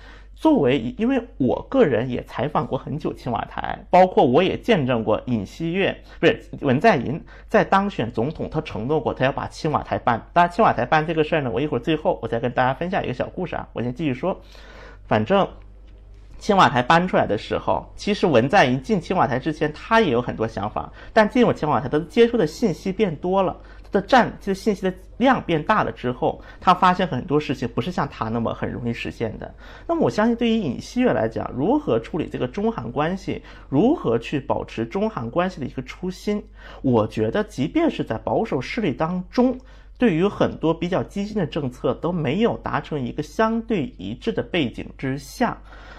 [0.42, 10.20] 作为，因为我个人也采访过很久青瓦台，包括我也见证过尹锡悦，不是文在寅在当选总统，他承诺过他要把青瓦台搬。
[10.32, 13.68] 当然，青瓦台搬这个事儿呢，我一会儿最后我再跟大家分享一个小故事啊。
[13.72, 14.36] 我先继续说，
[15.06, 15.48] 反正
[16.38, 23.56] 青瓦台搬出来的时候，其实文在寅进青瓦台之前，他也有很多想法，但进入青瓦台，他接触的信息变多了。
[23.92, 29.54] 的占这个信息的量变大了之后，他发现很多事情不是像他那么很容易实现的。
[29.86, 36.42] 那么我相信，对于尹锡悦来讲，如何处理这个中韩关系，如何去保持中韩关系的一个初心，
[36.80, 39.56] 我觉得，即便是在保守势力当中，
[39.98, 45.56] 对于很多比较激进的政策都没有达成一个相对一致的背景之下，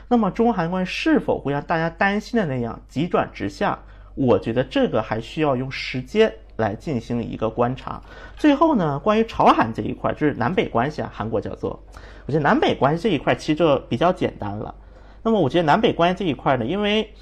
[0.09, 3.79] 那么中韩关系是否会像大家担心的那样急转直下？
[4.15, 6.31] 我觉得这个还需要用时间。
[6.63, 8.01] 来进行一个观察。
[8.35, 11.83] 最后呢，关于朝韩这一块，就是南北关系啊，韩国叫做，
[12.25, 14.73] 我觉得南北关系这一块其实就比较简单了。
[15.21, 17.13] 那么我觉得南北关系这一块呢，因为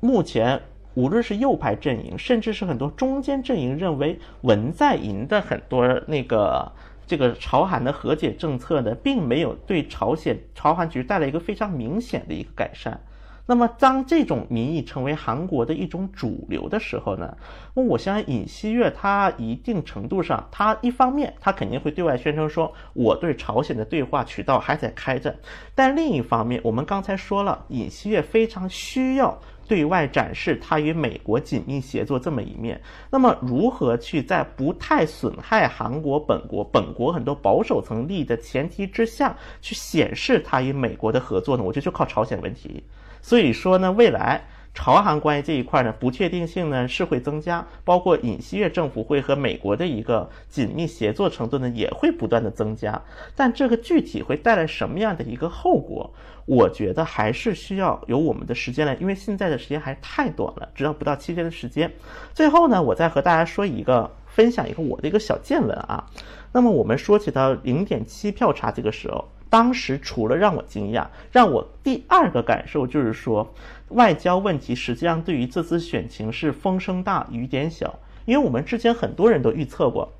[0.00, 0.60] 目前
[0.94, 6.72] 无论是右派阵营，甚至是很多中间阵营认为文在寅的很多那个
[7.06, 13.00] 这个朝韩的和解政策呢，并没有对朝鲜朝韩局带来一个非常明显的一个改善。
[13.46, 17.36] 那么，当这种民意成为韩国的一种主流的时候呢？
[17.74, 25.36] 那我相信尹锡悦他一定程度上，他一方面他肯定会对外宣称说我对朝鲜的对话渠道还在开着，
[25.74, 29.38] 但另一方面，我们刚才说了，尹锡悦非常需要
[29.68, 32.80] 对外展示他与美国紧密协作这么一面。
[33.10, 41.62] 那么，如何去在不太损害韩国本国本国很多保守层利益的前提之下去显示他与美国的合作呢？
[41.62, 42.82] 我觉得就靠朝鲜问题。
[43.24, 44.44] 所以说呢，未来
[44.74, 53.00] 朝韩关系这一块呢，不确定性呢是会增加，包括尹锡悦政府会和美国的一个紧密协作程度呢也会不断的增加。
[53.34, 56.12] 但这个具体会带来什么样的一个后果，
[56.44, 61.90] 我觉得还是需要有我们的时间来，因为现在的时间还太短了，只要不到七天的时间。
[62.34, 66.04] 最后呢，我再和大家说一个，分享一个我的一个小见闻啊。
[66.52, 69.24] 那么我们说起到零点七票差这个时候。
[69.54, 73.54] 当时除了让我惊讶，让我第二个感受就是说，
[73.90, 80.12] 外交问题实际上对于这次选情是风声大雨点小，因为我们之前很多人都预测过，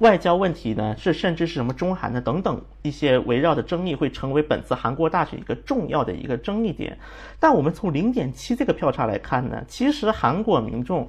[0.00, 6.98] 外交问题呢是甚至是什么中韩的等等一些围绕的争议会成为本次韩国大选一个重要的一个争议点，
[7.40, 11.08] 但我们从零点七这个票差来看呢，其实韩国民众。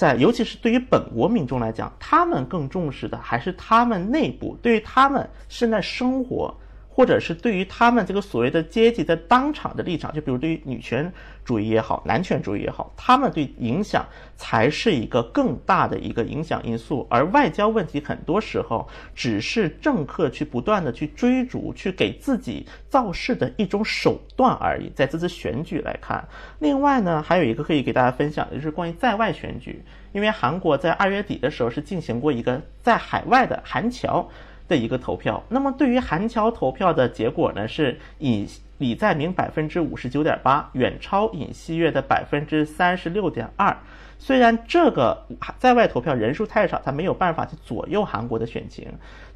[0.00, 6.54] 在，尤其是对于本国民众来讲，他们更重视的还是他们内部对于他们现在生活。
[7.00, 11.10] 或者是对于他们这个所谓的阶级在当场的立场，就比如对于女权
[11.46, 14.04] 主义也好，男权主义也好，他们对影响
[14.36, 24.92] 才是一个更大的一个影响因素，而外交问题很多时候只是政客去不断的去追逐，去给自己造势的一种手段而已。
[24.94, 26.22] 在这次选举来看，
[26.58, 29.82] 另外呢，还有一个可以给大家分享的就是关于在外选举，
[30.12, 34.28] 因为韩国在二月底的时候是进行过一个在海外的韩侨。
[34.70, 38.46] 的一个投票，那么对于韩侨投票的结果呢，是以
[38.78, 43.76] 李在明百分之五十九点八，远超尹锡悦的百分之三十六点二。
[44.16, 45.26] 虽然这个
[45.58, 48.86] 在外投票人数太少，他没有办法去左右韩国的选情，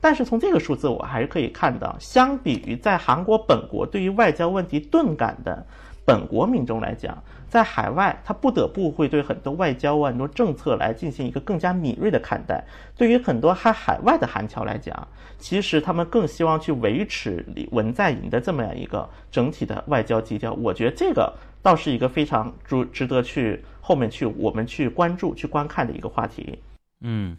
[0.00, 5.66] 但是从这个数字，我还是可以看到，相比于在韩国本国对于外交问题钝感的
[6.04, 7.22] 本国民众来讲。
[7.46, 12.64] 在海外，他不得不会对很多外交啊、很多政策来进行一个更加敏锐的看待。
[12.96, 15.06] 对于很多还海外的韩侨来讲，
[15.38, 20.52] 其实他们更希望去维持文在寅的这么样一个整体的外交基调。
[20.54, 21.32] 我觉得这个
[21.62, 26.58] 倒是一个非常值值得去后面去我们去关注、去观看的一个话题。
[27.02, 27.36] 嗯，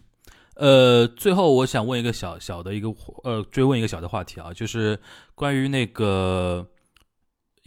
[0.54, 2.88] 呃，最后我想问一个小小的一个
[3.22, 4.98] 呃追问一个小的话题啊，就是
[5.34, 6.66] 关于那个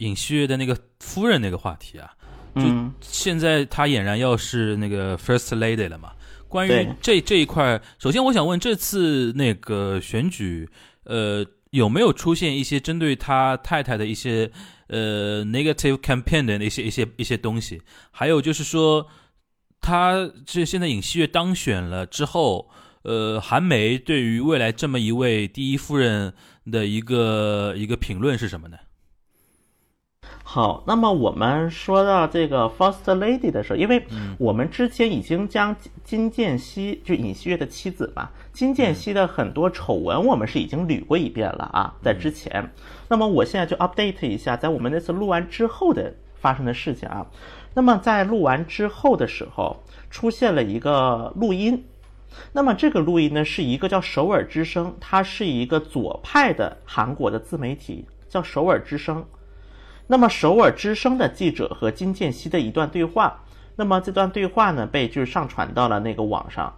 [0.00, 2.12] 尹锡悦的那个夫人那个话题啊。
[2.56, 2.62] 就
[3.00, 6.10] 现在，她俨然要是那个 first lady 了嘛？
[6.48, 10.68] 关于这这一块，首先我想问，这次那个选举，
[11.04, 14.50] 呃，有没有出现一些针对他太太的一些
[14.88, 17.80] 呃 negative campaign 的那些一些一些东西？
[18.10, 19.06] 还有就是说，
[19.80, 22.68] 他这现在尹锡悦当选了之后，
[23.02, 26.34] 呃，韩媒对于未来这么一位第一夫人
[26.68, 28.76] 的一个一个评论是什么呢？
[30.52, 34.04] 好，那么我们说到这个 First Lady 的时候，因为
[34.36, 42.68] 我们之前已经将金建熙就尹锡悦的妻子嘛，金建熙的很多丑闻，我们是已经捋过一遍了啊，在之前。
[43.06, 47.24] 那么我现在就 update 一下，在我们那次录完之后的发生的事情啊。
[47.74, 51.84] 那么在录完之后的时候，出现了一个录音。
[52.52, 59.24] 那么这个录音呢，是一个叫首尔之声，它是一个左派的韩国的自媒体，叫首尔之声。
[60.10, 63.44] 那么首尔之声的记者和金建熙的一段对话，
[63.76, 66.74] 那么这段对话呢被就是上传到了那个网上，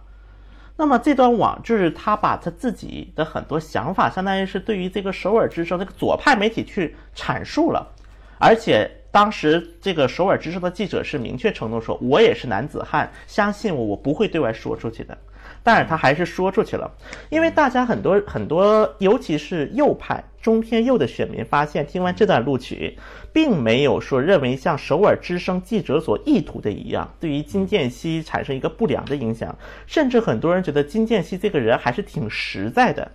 [0.77, 7.91] 那么这段网就是他把他自己的很多想法，相当于是对于这个首尔之声这个左派媒体去阐述了，
[8.37, 15.17] 而且当时这个首尔之声的记者是明确承诺说，我也是男子汉，相信我，我不会对外说出去的。
[15.63, 16.91] 但是他还是说出去了，
[17.29, 22.97] 因为大家很多很多，尤其是右派、中偏右的选民发现，听完这段录取，
[23.31, 29.57] 并没有说认为像首尔之声记者所意图的一样，对于金建熙产生一个不良的影响。
[29.87, 33.09] 甚至很多人觉得金建熙这个人还是挺实在的，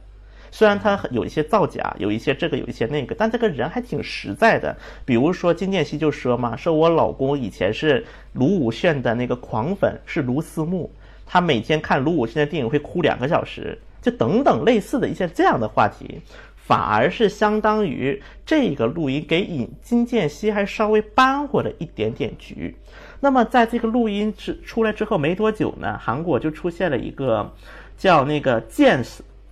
[0.50, 4.74] 虽然他有一些造假，有一些这个，有一些那个，但这个人还挺实在的。
[5.04, 10.90] 比如说金建熙就说嘛，说我老公以前是卢武铉的那个狂粉，是卢思慕。
[11.30, 16.22] 他每天看卢武铉的电影会哭两个小时，就等等类似的一些这样的话题，
[16.56, 22.74] 反而是相当于这个录音给尹金建熙还稍微扳回了一点点局。
[23.20, 27.52] 那么在这个录音之出来之后没多久呢，韩国就出现了一个
[27.98, 29.04] 叫那个剑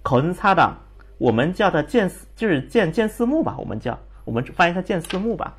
[0.02, 0.76] 口恩擦的，
[1.18, 5.54] 我们叫的剑就是剑剑四木吧，我们叫我们翻译它剑四木吧。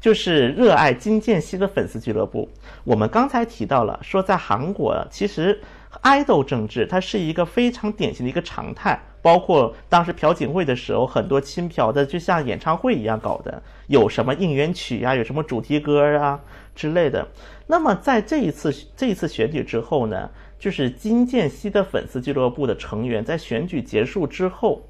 [0.00, 2.48] 就是热爱金建熙的粉丝俱乐部。
[2.84, 5.60] 我们刚才提到了，说在韩国，其实
[6.00, 9.00] 爱豆政治它是一个非常典型的一个常态。
[9.22, 16.40] 包括当时朴槿惠的时候，很多亲朴的就像演唱会一样搞的，有什么应援曲啊，有什么主题歌啊
[16.76, 17.26] 之类的。
[17.66, 20.30] 那么在这一次这一次选举之后呢，
[20.60, 24.80] 就是金建熙的粉丝俱乐部的成员在选举结束之后，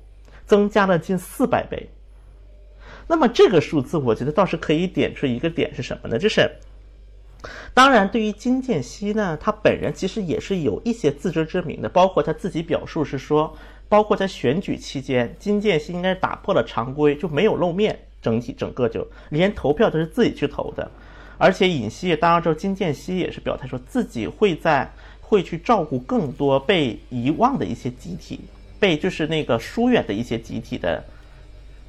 [0.44, 1.88] 增加了近四百倍。
[3.08, 6.18] 那么这个数字，我觉得倒是可以点出一个点是什么呢？
[6.18, 6.50] 就是，
[7.72, 13.56] 当然，对于金建熙呢，他本人其实也是有一些自知之明的，包括他自己表述是说，
[13.88, 20.90] 包括在选举期间，金建熙应该是打破了常规，就没有露面，整体整个就连投票都是自己去投的，
[21.38, 24.90] 而且尹锡悦当然之后，金建熙也是表态说自己会在
[25.20, 28.40] 会去照顾更多被遗忘的一些集体，
[28.80, 31.04] 被就是那个疏远的一些集体的。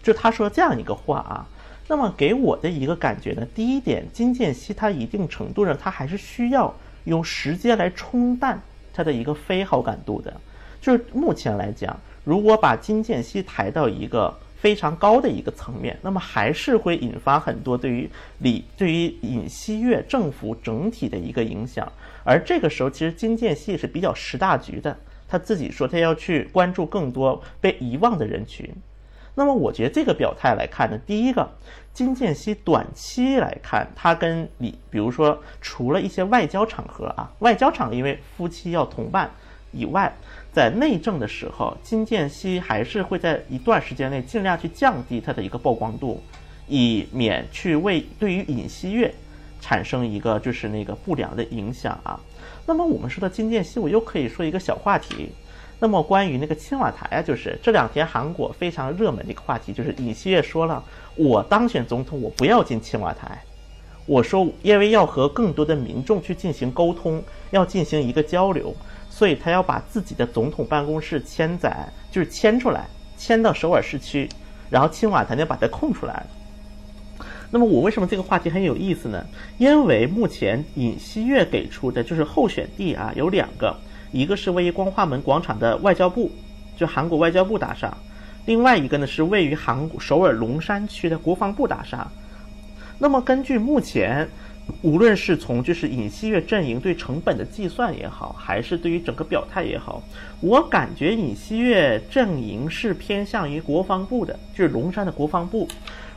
[0.08, 1.46] 就他说这样一个话啊，
[1.90, 8.58] 那么给我的一个感觉呢，第一点，金建熙他一定程度上他还是需要用时间来冲淡
[8.94, 10.34] 他的一个非好感度的。
[10.80, 21.92] 就是目前来讲，如果把金建熙抬到一个非常高的一个层面，那么还是会引发很多对于李对于尹锡悦政府整体的一个影响。
[22.24, 24.98] 而这个时候，其实金建熙是比较识大局的，
[25.28, 28.74] 他自己说他要去关注更多被遗忘的人群。
[29.40, 31.48] 那么我觉得这个表态来看呢，第一个，
[31.94, 39.30] 金建熙短期来看，他跟李，比如说除了一些外交场合啊，外交场因为夫妻要同伴
[39.72, 40.12] 以外，
[40.52, 46.20] 在内政的时候，金建熙还是会在一段时间内尽量去降低他的一个曝光度，
[46.68, 49.14] 以免去为对于尹锡悦
[49.62, 52.20] 产生一个就是那个不良的影响啊。
[52.66, 55.30] 那么我们说到金建熙，我又可以说一个小话题。
[55.80, 60.84] 那么关于那个青瓦台啊，就是这两天韩国非常热门的一个话题，就是尹锡悦说了，
[61.16, 63.40] 我当选总统，我不要进青瓦台。
[64.08, 67.22] 我说，因为要和更多的民众去进行沟通，
[67.52, 68.74] 要进行一个交流，
[69.10, 74.28] 所以他要把自己的总统办公室迁在，就是迁出来，迁到首尔市区，
[74.70, 76.26] 然后青瓦台呢把它空出来。
[77.52, 79.24] 那么我为什么这个话题很有意思呢？
[79.58, 83.76] 因为目前尹锡悦给出的就是候选地啊有两个。
[84.12, 86.32] 一个是位于光化门广场的外交部，
[86.76, 87.90] 就韩国外交部大厦；
[88.46, 92.08] 另外一个呢是位于韩首尔龙山区的国防部大厦。
[93.00, 94.28] 那么根据目前，
[94.82, 100.02] 无论是从就是尹锡悦阵营对成本的计算也好，还是对于整个表态也好，
[100.42, 105.68] 我感觉尹锡悦阵营是偏向于国防部的，就是龙山的国防部。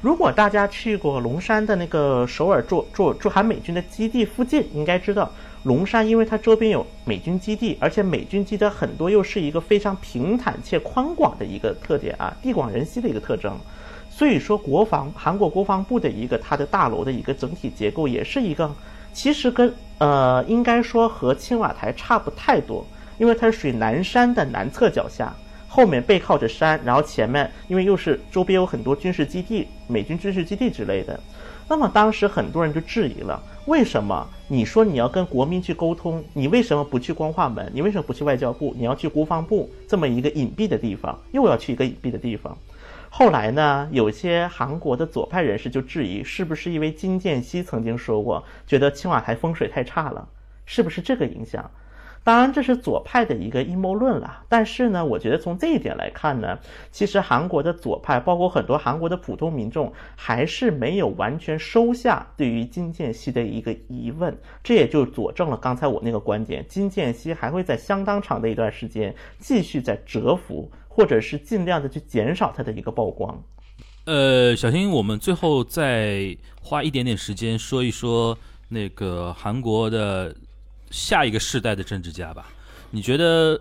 [0.00, 5.30] 如果大家去过龙山的那个首尔驻驻驻韩美军的基地附近，应该知道。
[5.64, 13.54] 龙山，因为它周边有美军基地，而且美军基地很多又是一个非常平坦且宽广的一个特点啊，地广人稀的一个特征。
[14.08, 18.70] 所以说，国防韩国国防部的一个它的大楼的一个整体结构也是一个，
[19.12, 22.84] 其实跟呃应该说和青瓦台差不太多，
[23.18, 25.34] 因为它是属于南山的南侧脚下，
[25.72, 31.18] 后面背靠着山，然后前面因为又是周边有很多军事基地、美军军事基地之类的。
[31.68, 37.70] 那么当时很多人就质疑了，为什么你说你要跟国民去沟通，你为什么不去光化门？
[37.72, 38.74] 你为什么不去外交部？
[38.76, 42.58] 你要去国防部这么一个隐蔽的地方，又要去一个隐蔽的地方？
[43.08, 50.28] 后来呢，有些韩国的左派人士就质疑，是不是因为金建熙曾经说过，觉得青瓦台风水太差了，
[50.66, 51.70] 是不是这个影响？
[52.30, 54.44] 当然，这是左派的一个阴谋论了。
[54.48, 56.56] 但是呢，我觉得从这一点来看呢，
[56.92, 64.38] 其实韩国的左派，包括很多韩国的普通民众，还是没有完全收下对于金建熙的一个疑问。
[64.62, 73.42] 这也就佐证了刚才我那个观点：金建熙还会在相当长的一段时间继续在蛰伏，或者是尽量的去减少他的一个曝光。
[74.04, 80.32] 呃，小新，我们最后再花一点点时间说一说那个韩国的。
[80.90, 82.46] 下一个世代的政治家吧，
[82.90, 83.60] 你觉得，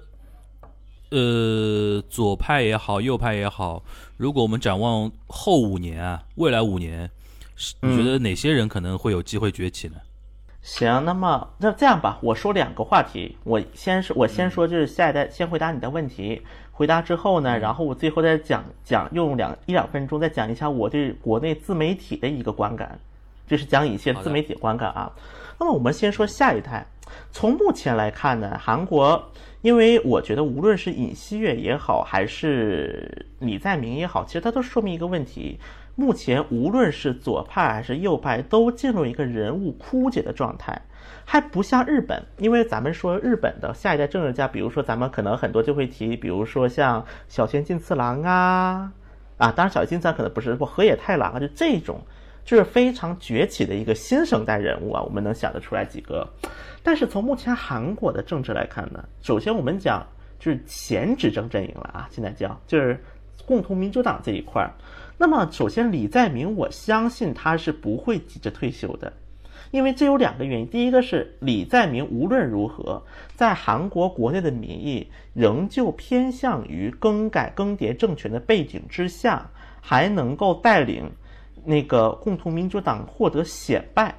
[1.12, 3.84] 呃，左派也好，右派也好，
[4.18, 7.10] 如果我们展望后五年啊，未来五年，
[7.82, 9.96] 你觉得哪些人可能会有机会崛起呢？
[10.62, 23.00] 行，那么那这样吧，我说两个话题，我先说，我先说就是下一代，先回答你的问题，回答之后呢，然后我最后再讲讲，用两一两分钟再讲一下我对国内自媒体的一个观感。
[23.48, 25.12] 这是讲一些自媒体观感啊。
[25.60, 26.86] 那么我们先说下一代，
[27.32, 29.32] 从目前来看呢，韩国，
[29.62, 35.60] 因为我觉得无论是尹锡悦也好，还是李在明也好，其实它都说明一个问题：
[35.96, 40.82] 目前无论是左派还是右派，都进入一个人物枯竭的状态。
[41.26, 48.92] 还不像日本，因为咱们说日本的下一代政治家，比如说咱们可能很多就会提，比如说像小泉进次郎啊，
[49.38, 52.02] 啊，当然小泉进次郎可能不是不河野太郎啊，就这种
[52.44, 56.28] 就是非常崛起的一个新生代人物啊，我们能想得出来几个。
[56.84, 60.06] 但是从目前韩国的政治来看呢，首先我们讲
[60.40, 63.04] 就是前执政阵营了啊，现在叫就是
[63.46, 64.74] 共同民主党这一块儿。
[65.18, 69.12] 那么首先李在明，我相信他是不会急着退休的。
[69.72, 73.04] 因为这有两个原因，第一个是李在明无论如何，
[73.36, 79.48] 在韩国国内的民意仍旧偏向于更改更迭政权的背景之下，
[79.82, 81.12] 还能够带领
[81.66, 84.16] 那个共同民主党获得显败。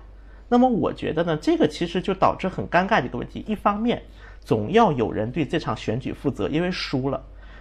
[0.50, 4.02] 那么我觉得呢，这个其实就导致很尴尬的一个问题：一方面，
[4.40, 7.18] 总要有人对这场选举负责，因为输了；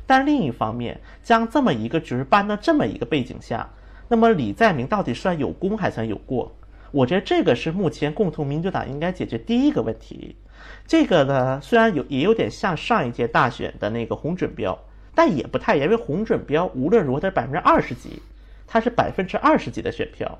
[0.07, 3.69] 但另一方面，将这么一个局搬到这么一个背景下，
[4.07, 6.51] 那么李在明到底算有功还算有过？
[6.91, 10.35] 我觉得这个是目前共同民主党应该解决第一个问题。
[10.87, 14.75] 这个呢，虽然有也有点像上一届大选的那个红准标，
[15.13, 18.19] 但也不太严因为红准标无论如何它是百分之二十几，
[18.65, 20.39] 它是百分之二十几的选票。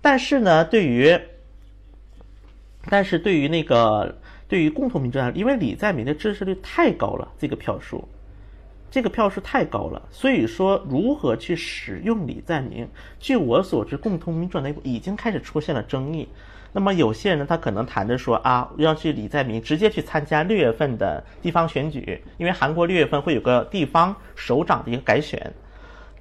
[0.00, 1.18] 但是呢，对于，
[2.88, 4.16] 但是对于那个
[4.46, 8.06] 对于共同民主党，因为李在明的支持率太高了，这个票数。
[8.90, 16.28] 这个票数太高了，所以说如何去使用李在明，据我所知，共同民主内部已经开始出现了争议。
[16.72, 25.52] 那么有些人，他可能谈着说啊，要去李在明直接去参加六月份的地方选举，因为韩国六月份会有个地方首长的一个改选。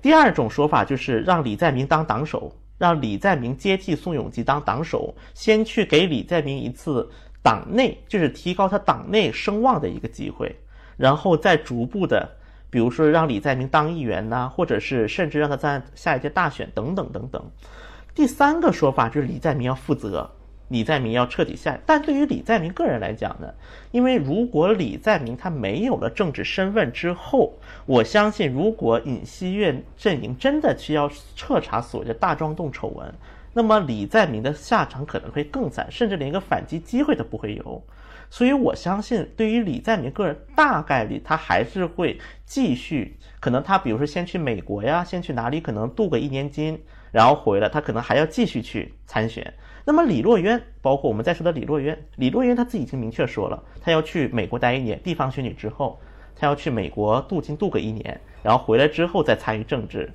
[0.01, 2.51] 第二种说法就是让李在明当党首，
[2.83, 7.09] 让李在明接替宋永基当党首，先去给李在明一次
[7.41, 10.53] 党内就是提高他党内声望的一个机会，
[10.97, 12.29] 然后再逐步的。
[12.69, 17.41] 比如说让李在明当议员呐，或者是甚至让他在下一届大选等等等等。
[18.13, 20.29] 第三个说法就是李在明要负责，
[20.69, 21.79] 李在明要彻底下。
[21.85, 23.53] 但对于李在明个人来讲呢，
[23.91, 27.53] 因为如果李在明他没有了政治身份之后，
[27.85, 33.13] 我相信如果尹锡悦阵营真的需要彻查所谓的大庄洞丑闻，
[33.53, 37.83] 那么李在明的下场可能会更惨，甚至连一个反击机会都不会有。
[38.29, 49.53] 所以我相信，对于李在明个人，大概率他还是会继续，可能他比如说先去美国呀，先去哪里，可能镀个一年金，然后回来，他可能还要继续去参选。
[49.85, 55.99] 那么李洛渊，包括我们在说的李洛渊，李洛渊他自己已经明确说了，他要去美国待一年，地方选举之后，
[56.35, 60.11] 他要去美国镀金镀个一年，然后回来之后再参与政治。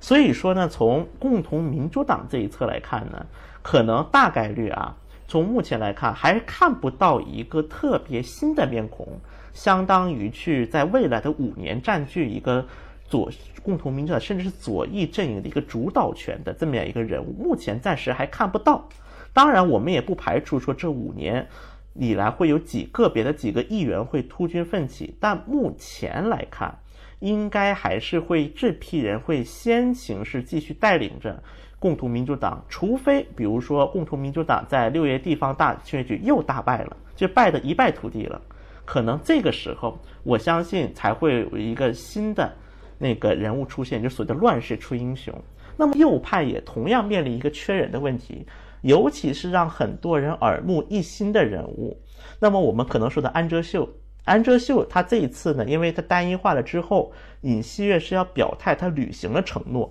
[0.00, 3.24] 所以说呢，从共同民主党这一侧来看呢，
[3.62, 4.96] 可能大概率啊。
[5.26, 9.08] 从目前来看，还看不到一个特别新的面孔，
[9.54, 12.66] 相当于去在未来的五年占据一个
[13.08, 13.30] 左
[13.62, 18.86] 共同民主党甚至是左翼阵营的一个主导权的这么样一个人物，目前暂时还看不到。
[19.34, 21.46] 当然，我们也不排除说这五年
[21.92, 26.78] 以来会有几个别的几个议员会突军奋起，但目前来看，
[27.18, 31.42] 应该还是会这批人会先行是继续带领着。
[31.80, 38.40] 共同民主党，除非比如说共同民主党在六月地方大选举又大败了，就败得一败涂地了，
[38.86, 42.50] 可能这个时候我相信才会有一个新的
[42.96, 45.34] 那个人物出现，就所谓的乱世出英雄。
[45.76, 48.46] 那么右派也同样面临一个缺人的问题，
[48.84, 51.98] 尤其是让很多人耳目一新的人物。
[52.38, 53.88] 那么我们可能说的安哲秀，
[54.24, 59.90] 安哲秀他这一次呢，因为他单一化了之后，尹锡悦是要表态，他履行了承诺。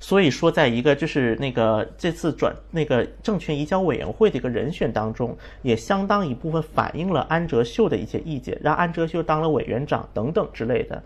[0.00, 11.00] 所以说，在一个就是那个这次转那个政权移交委员会的一个人选当中，也相当一部分反映了安哲秀的一些意见，让安哲秀当了委员长等等之类的。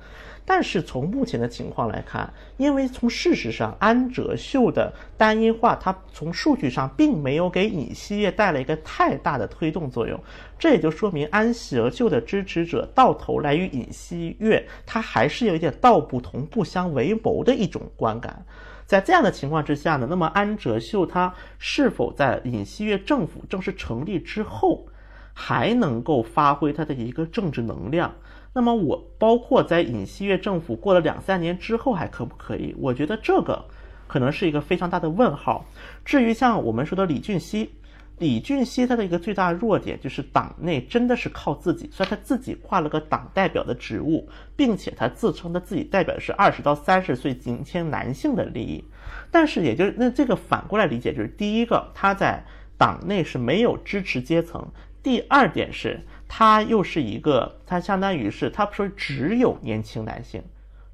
[0.45, 10.19] 但是从目前的情况来看，因为从事实上，安哲秀的单一化，它从数据上并没有给尹锡悦带来一个太大的推动作用，
[10.59, 18.45] 这也就说明安哲秀的支持者到头来与尹锡悦，他还是有一点道不同不相为谋的一种观感。
[18.85, 24.87] 在这样的情况之下呢，那么安哲秀他是否在尹锡悦政府正式成立之后，
[25.33, 28.13] 还能够发挥他的一个政治能量？
[28.55, 32.75] 那么我包括在尹锡悦政府过了两三年之后还可不可以？
[32.79, 33.65] 我觉得这个
[34.07, 35.65] 可能是一个非常大的问号。
[36.05, 37.71] 至于像我们说的李俊熙，
[38.19, 48.85] 李俊熙他的一个最大弱点就是党内真的是靠自己，虽然他自己挂了个党代表的职务，并且他自称他自己代表的是二十到三十岁年轻男性的利益，
[49.31, 52.45] 但是也就是那这个反过来理解就是第一个他在
[52.77, 54.69] 党内是没有支持阶层，
[55.03, 60.43] 第二点是他又是一个他相当于是他说只有年轻男性，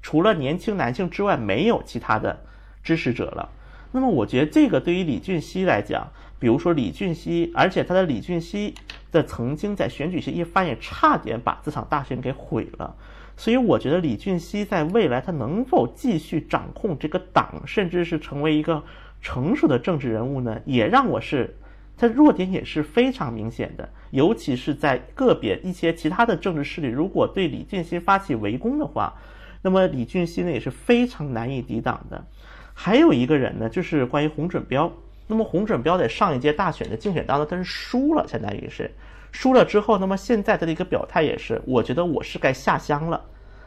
[0.01, 2.41] 除了年轻男性之外没有其他的
[2.83, 3.49] 支持者了。
[3.91, 8.75] 那么我觉得这个对于李俊熙来讲，比如说李俊熙，而且他的李俊熙
[9.11, 12.95] 的曾经在选举时一发言，差点把这场大选给毁了。
[13.35, 18.83] 所以我觉得李俊熙在未来他能否继续掌控这个党，甚至是成为一个
[19.21, 20.59] 成熟的政治人物呢？
[20.65, 21.55] 也让我是
[21.99, 29.13] 他弱点也是非常明显的，尤其是在个别一些其他的政治势力如果对李俊熙发起围攻的话，
[29.61, 32.25] 那么李俊熙呢也是非常难以抵挡的。
[32.73, 34.89] 还有一个人呢，就是关于洪准标。
[35.27, 38.89] 那么洪准标在上一届大选的竞选当中，他是输了，相当于是
[39.31, 43.21] 输了之后，那么现在他的一个表态也是，我觉得我是该下乡了。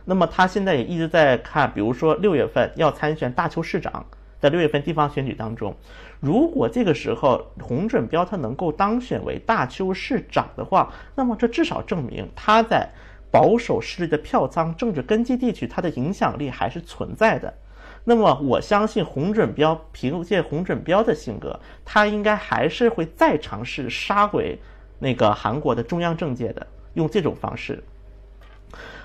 [0.04, 4.04] 那么他现在也一直在看，比如说六月份要参选大邱市长，
[4.42, 5.72] 在六月份地方选举当中，
[6.18, 12.90] 如果这个时候洪准标他能够当选为大邱市长的话，那么这至少证明他在
[13.30, 17.54] 保守势力的票仓政治根基地区，他的影响力还是存在的。
[18.02, 24.58] 那么我相信洪准标凭借洪准标的性格，他应该还是会再尝试杀回
[24.98, 27.80] 那个韩国的中央政界的，用这种方式。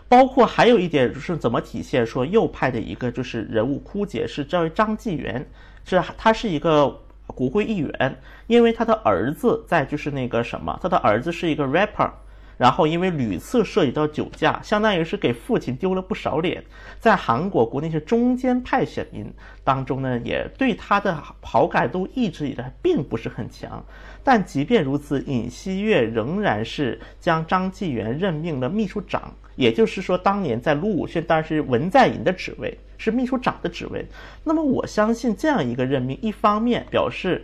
[0.09, 5.45] 包括还有一点就是怎么体现说右派的一个就是人物枯竭，是这位张纪元，
[5.85, 12.09] 是他是一个国会议员，因为他的儿子在就是那个什么，他的儿子是一个 rapper。
[12.57, 16.63] 然后因为屡次涉及到酒驾，相当于是给父亲丢了不少脸。
[16.99, 19.31] 在韩国国内是中间派选民
[19.63, 23.85] 当中呢，也对他的好感度一直以来并不是很强。
[24.23, 34.05] 但即便如此，尹锡悦仍然是将张纪元任命了秘书长，也就是说，当年在卢武铉当然是文在寅的职位，是秘书长的职位。
[34.45, 37.43] 那么我相信这样一个任命，一方面表示。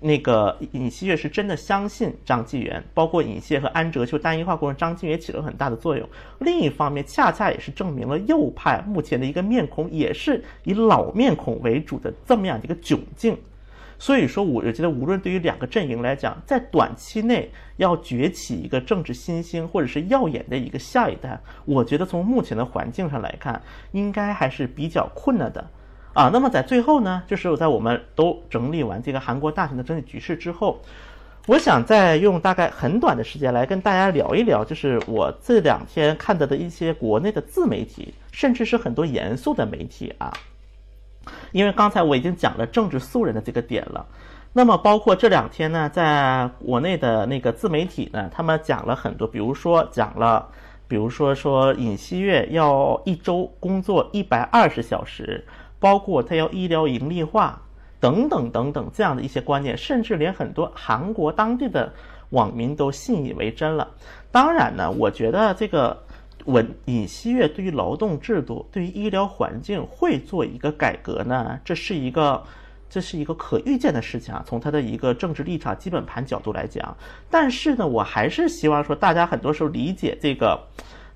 [0.00, 6.08] 那个尹锡悦是真的相信张纪元，包括尹锡悦和安哲秀单一化过程，张纪元起了很大的作用。
[6.38, 13.36] 另一方面，恰恰也是证明了右派目前的一个面孔，也是以老面孔为主的这么样的一个窘境。
[13.98, 23.60] 所以说，我觉得无论对于两个阵营来讲，在短期内要崛起一个政治新星或者是耀眼的一个下一代，我觉得从目前的环境上来看，
[23.92, 25.64] 应该还是比较困难的。
[26.12, 30.80] 啊，那么在最后呢，就是在我们都整理完这个韩国大选的整体局势之后，
[31.46, 40.32] 我想再用大概很短的时间来跟大家聊一聊，就是我这两天看到的一些国内的自媒体，甚至是很多严肃的媒体啊。
[41.52, 44.06] 因为刚才我已经讲了政治素人的这个点了，
[44.52, 50.48] 那么包括这两天呢，在国内的那个自媒体呢，他们讲了很多，比如说讲了，
[50.88, 55.44] 比如说说尹锡悦要一周工作一百二十小时。
[55.80, 57.60] 包括他要医疗盈利化
[58.00, 61.92] 等等等等这样的一些观念，甚至连很多韩国当地的
[62.30, 63.86] 网民都信以为真了。
[64.32, 66.02] 当然呢，我觉得这个
[66.44, 72.42] 稳尹锡悦对于劳动制度、对于医疗环境会做一个改革呢，这是一个
[72.88, 74.44] 这是一个可预见的事情啊。
[74.46, 76.96] 从他的一个政治立场基本盘角度来讲，
[77.30, 80.60] 但是呢，我还是希望说大家很多时候理解这个。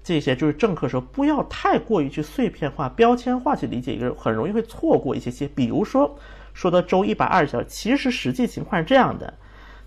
[0.00, 5.46] 这些就是政客说，不要太过于去碎片化、标签化去理解一个，很容易会错过一些些。
[5.48, 6.16] 比如说，
[6.54, 9.34] 说到周一百二十小时，其实实际情况是这样的，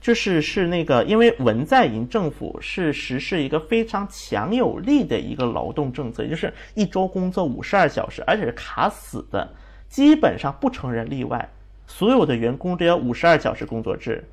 [0.02, 9.48] 就是是那个，因为文在寅政府是实施一个非常强有力的一个劳动政策，就是一周工作五十二小时，而且是卡死的，
[9.88, 11.48] 基本上不承认例外，
[11.86, 14.24] 所有的员工都要五十二小时工作制。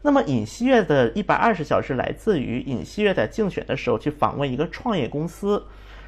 [0.00, 5.62] 那么尹锡悦的一百二十小时来自于尹锡悦在竞选的时候去访问一个创业公司，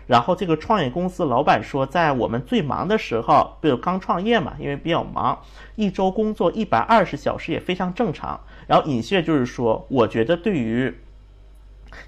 [0.07, 5.39] 然后这个创业公司老板说，在我们最忙的时候，比如刚创业嘛，因为比较忙，
[5.75, 8.41] 一周工作一百二十小时也非常正常。
[8.71, 10.95] 然后隐性就是说，我觉得对于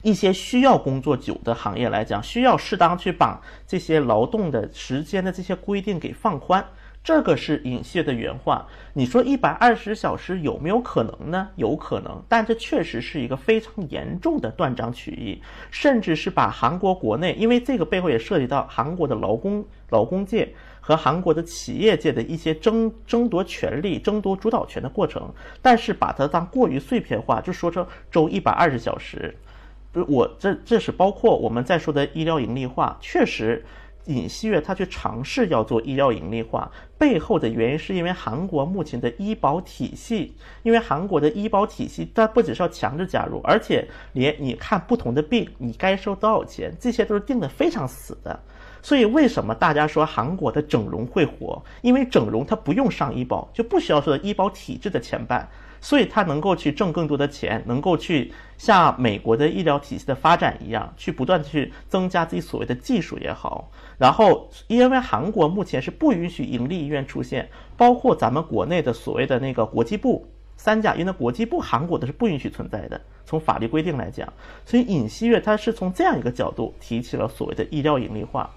[0.02, 6.64] 一些需要工作久的行业来讲，需要适当去把这些劳动的时间的这些规定给放宽。
[7.04, 8.66] 这个是尹锡的原话。
[8.92, 11.48] 你说一百二十小时有没有可能呢？
[11.56, 20.48] 有可能，但这确实是一个非常严重的断章取义，甚至是把韩国国内，因为这个背后也涉及到韩国的劳工、劳工界
[20.80, 25.28] 和韩国的企业界的一些争争夺权利、争夺主导权的过程。
[25.60, 29.34] 但是把它当过于碎片化，就说成周一百二十小时，
[29.90, 33.64] 不是我这这是包括我们在说的医疗盈利化，确实。
[34.06, 48.38] 尹锡悦他去尝试要做医药盈利化，背后的原因是因为韩国目前的医保体系，因为韩国的医保体系它不只是要强制加入，而且连你看不同的病，你该收多少钱，这些都是定的非常死的。
[48.82, 51.62] 所以为什么大家说韩国的整容会火？
[51.82, 55.46] 因为整容它不用上医保，就不需要说医保体制的牵绊。
[55.82, 63.68] 所以他能够去挣更多的钱，能够去像美国的医疗体系的发展一样，去不断去增加自己所谓的技术也好。
[63.98, 70.24] 然后，因为韩国目前是不允许盈利医院出现，包括咱们国内的所谓的那个国际部
[70.56, 73.00] 三甲医院的国际部，韩国的是不允许存在的。
[73.26, 74.32] 从法律规定来讲，
[74.64, 78.48] 所以尹锡悦他是从这样一个角度提起了所谓的医疗盈利化。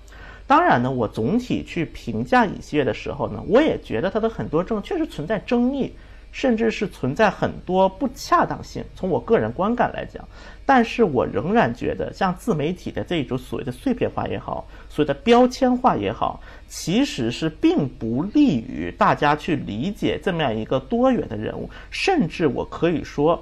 [0.45, 5.91] 当然呢，我总体去评价尹锡悦的时候呢，我也觉得他的很多政确实存在争议。
[6.35, 10.21] 甚至是存在很多不恰当性，从我个人观感来讲，
[10.65, 21.69] 但是我仍然觉得，像自媒体的这一种所谓的碎片化也好，所谓的标签化也好，其实是并不利于大家去理解这么样一个多元的人物。
[21.89, 23.41] 甚至我可以说，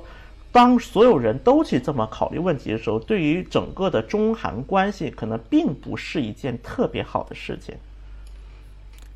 [0.51, 7.73] 当所有人都去这么考虑问题的时候，对于整个的中韩关系，可能并不是一件特别好的事情。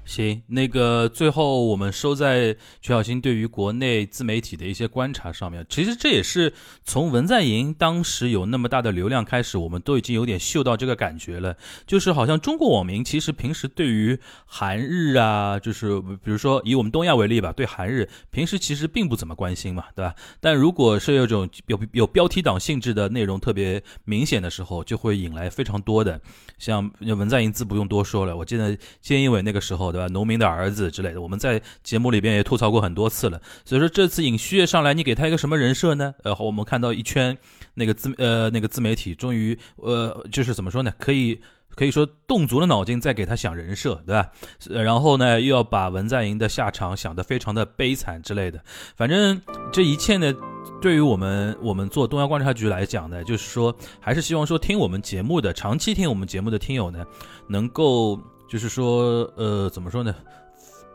[0.07, 5.65] 行，那个最后我们收在曲小新对于国内自媒体的一些观察上面。
[5.67, 6.53] 其实这也是
[6.85, 11.57] 从文在寅当时有那么大的流量开始，我们都已经有点嗅到这个感觉了。
[11.85, 20.15] 就是好像中国网民其实平时对于韩日啊，就是比如说以我们东亚为例吧，对韩日平时其实并不怎么关心嘛，对吧？
[20.39, 26.21] 但如果是有种有有标题党性质的内容特别明显的时候，就会引来非常多的。
[26.57, 29.96] 像文在寅自不用多说了，我记得菅义伟那个时候。
[29.97, 30.07] 对吧？
[30.13, 33.41] 农民的儿子之类的，我们在节目里边也吐槽过很多次了。
[33.65, 36.13] 所以说这次尹旭月上来，你给他一个什么人设呢？
[36.23, 37.35] 呃，我们看到一圈
[37.73, 40.93] 那个自呃那个自媒体，终于呃就是怎么说呢？
[40.99, 41.41] 可以
[41.73, 44.29] 可以说动足了脑筋在给他想人设，对吧？
[44.69, 48.61] 然后呢又要把文在寅的下场想得非常的悲惨之类的。
[48.95, 49.41] 反正
[49.73, 50.31] 这一切呢，
[50.79, 57.03] 对于我们我们做东亚观察局来讲呢，就是说还是希望说听我们节目的长期听我们节目的听友呢，
[57.47, 58.19] 能够。
[58.49, 60.15] 就是说，呃，怎么说呢？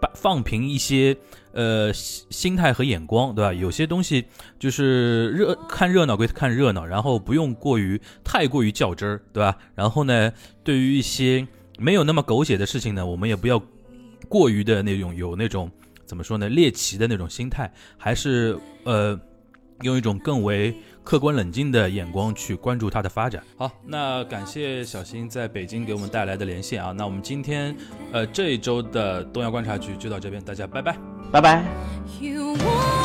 [0.01, 1.17] 放放平一些
[1.53, 3.53] 呃心态和眼光，对吧？
[3.53, 4.25] 有些东西
[4.59, 9.57] 就是热看热闹归看热闹，然后不用过于太过于较真儿，对吧？
[9.75, 10.33] 然后呢，
[10.65, 11.47] 对于一些
[11.79, 13.63] 没有那么狗血的事情呢，我们也不要
[14.29, 15.71] 过于的那种有那种
[16.05, 19.19] 怎么说呢猎奇的那种心态，还是呃
[19.83, 20.75] 用一种更为。
[21.03, 23.43] 客观冷静的眼光去关注它的发展。
[23.57, 26.93] 好，那感谢小新在北京给我们带来的连线啊。
[26.93, 27.77] 那我们今天，
[28.13, 30.97] 呃，这一周的东亚观察局就到这边，大家拜拜，
[31.31, 33.02] 拜拜。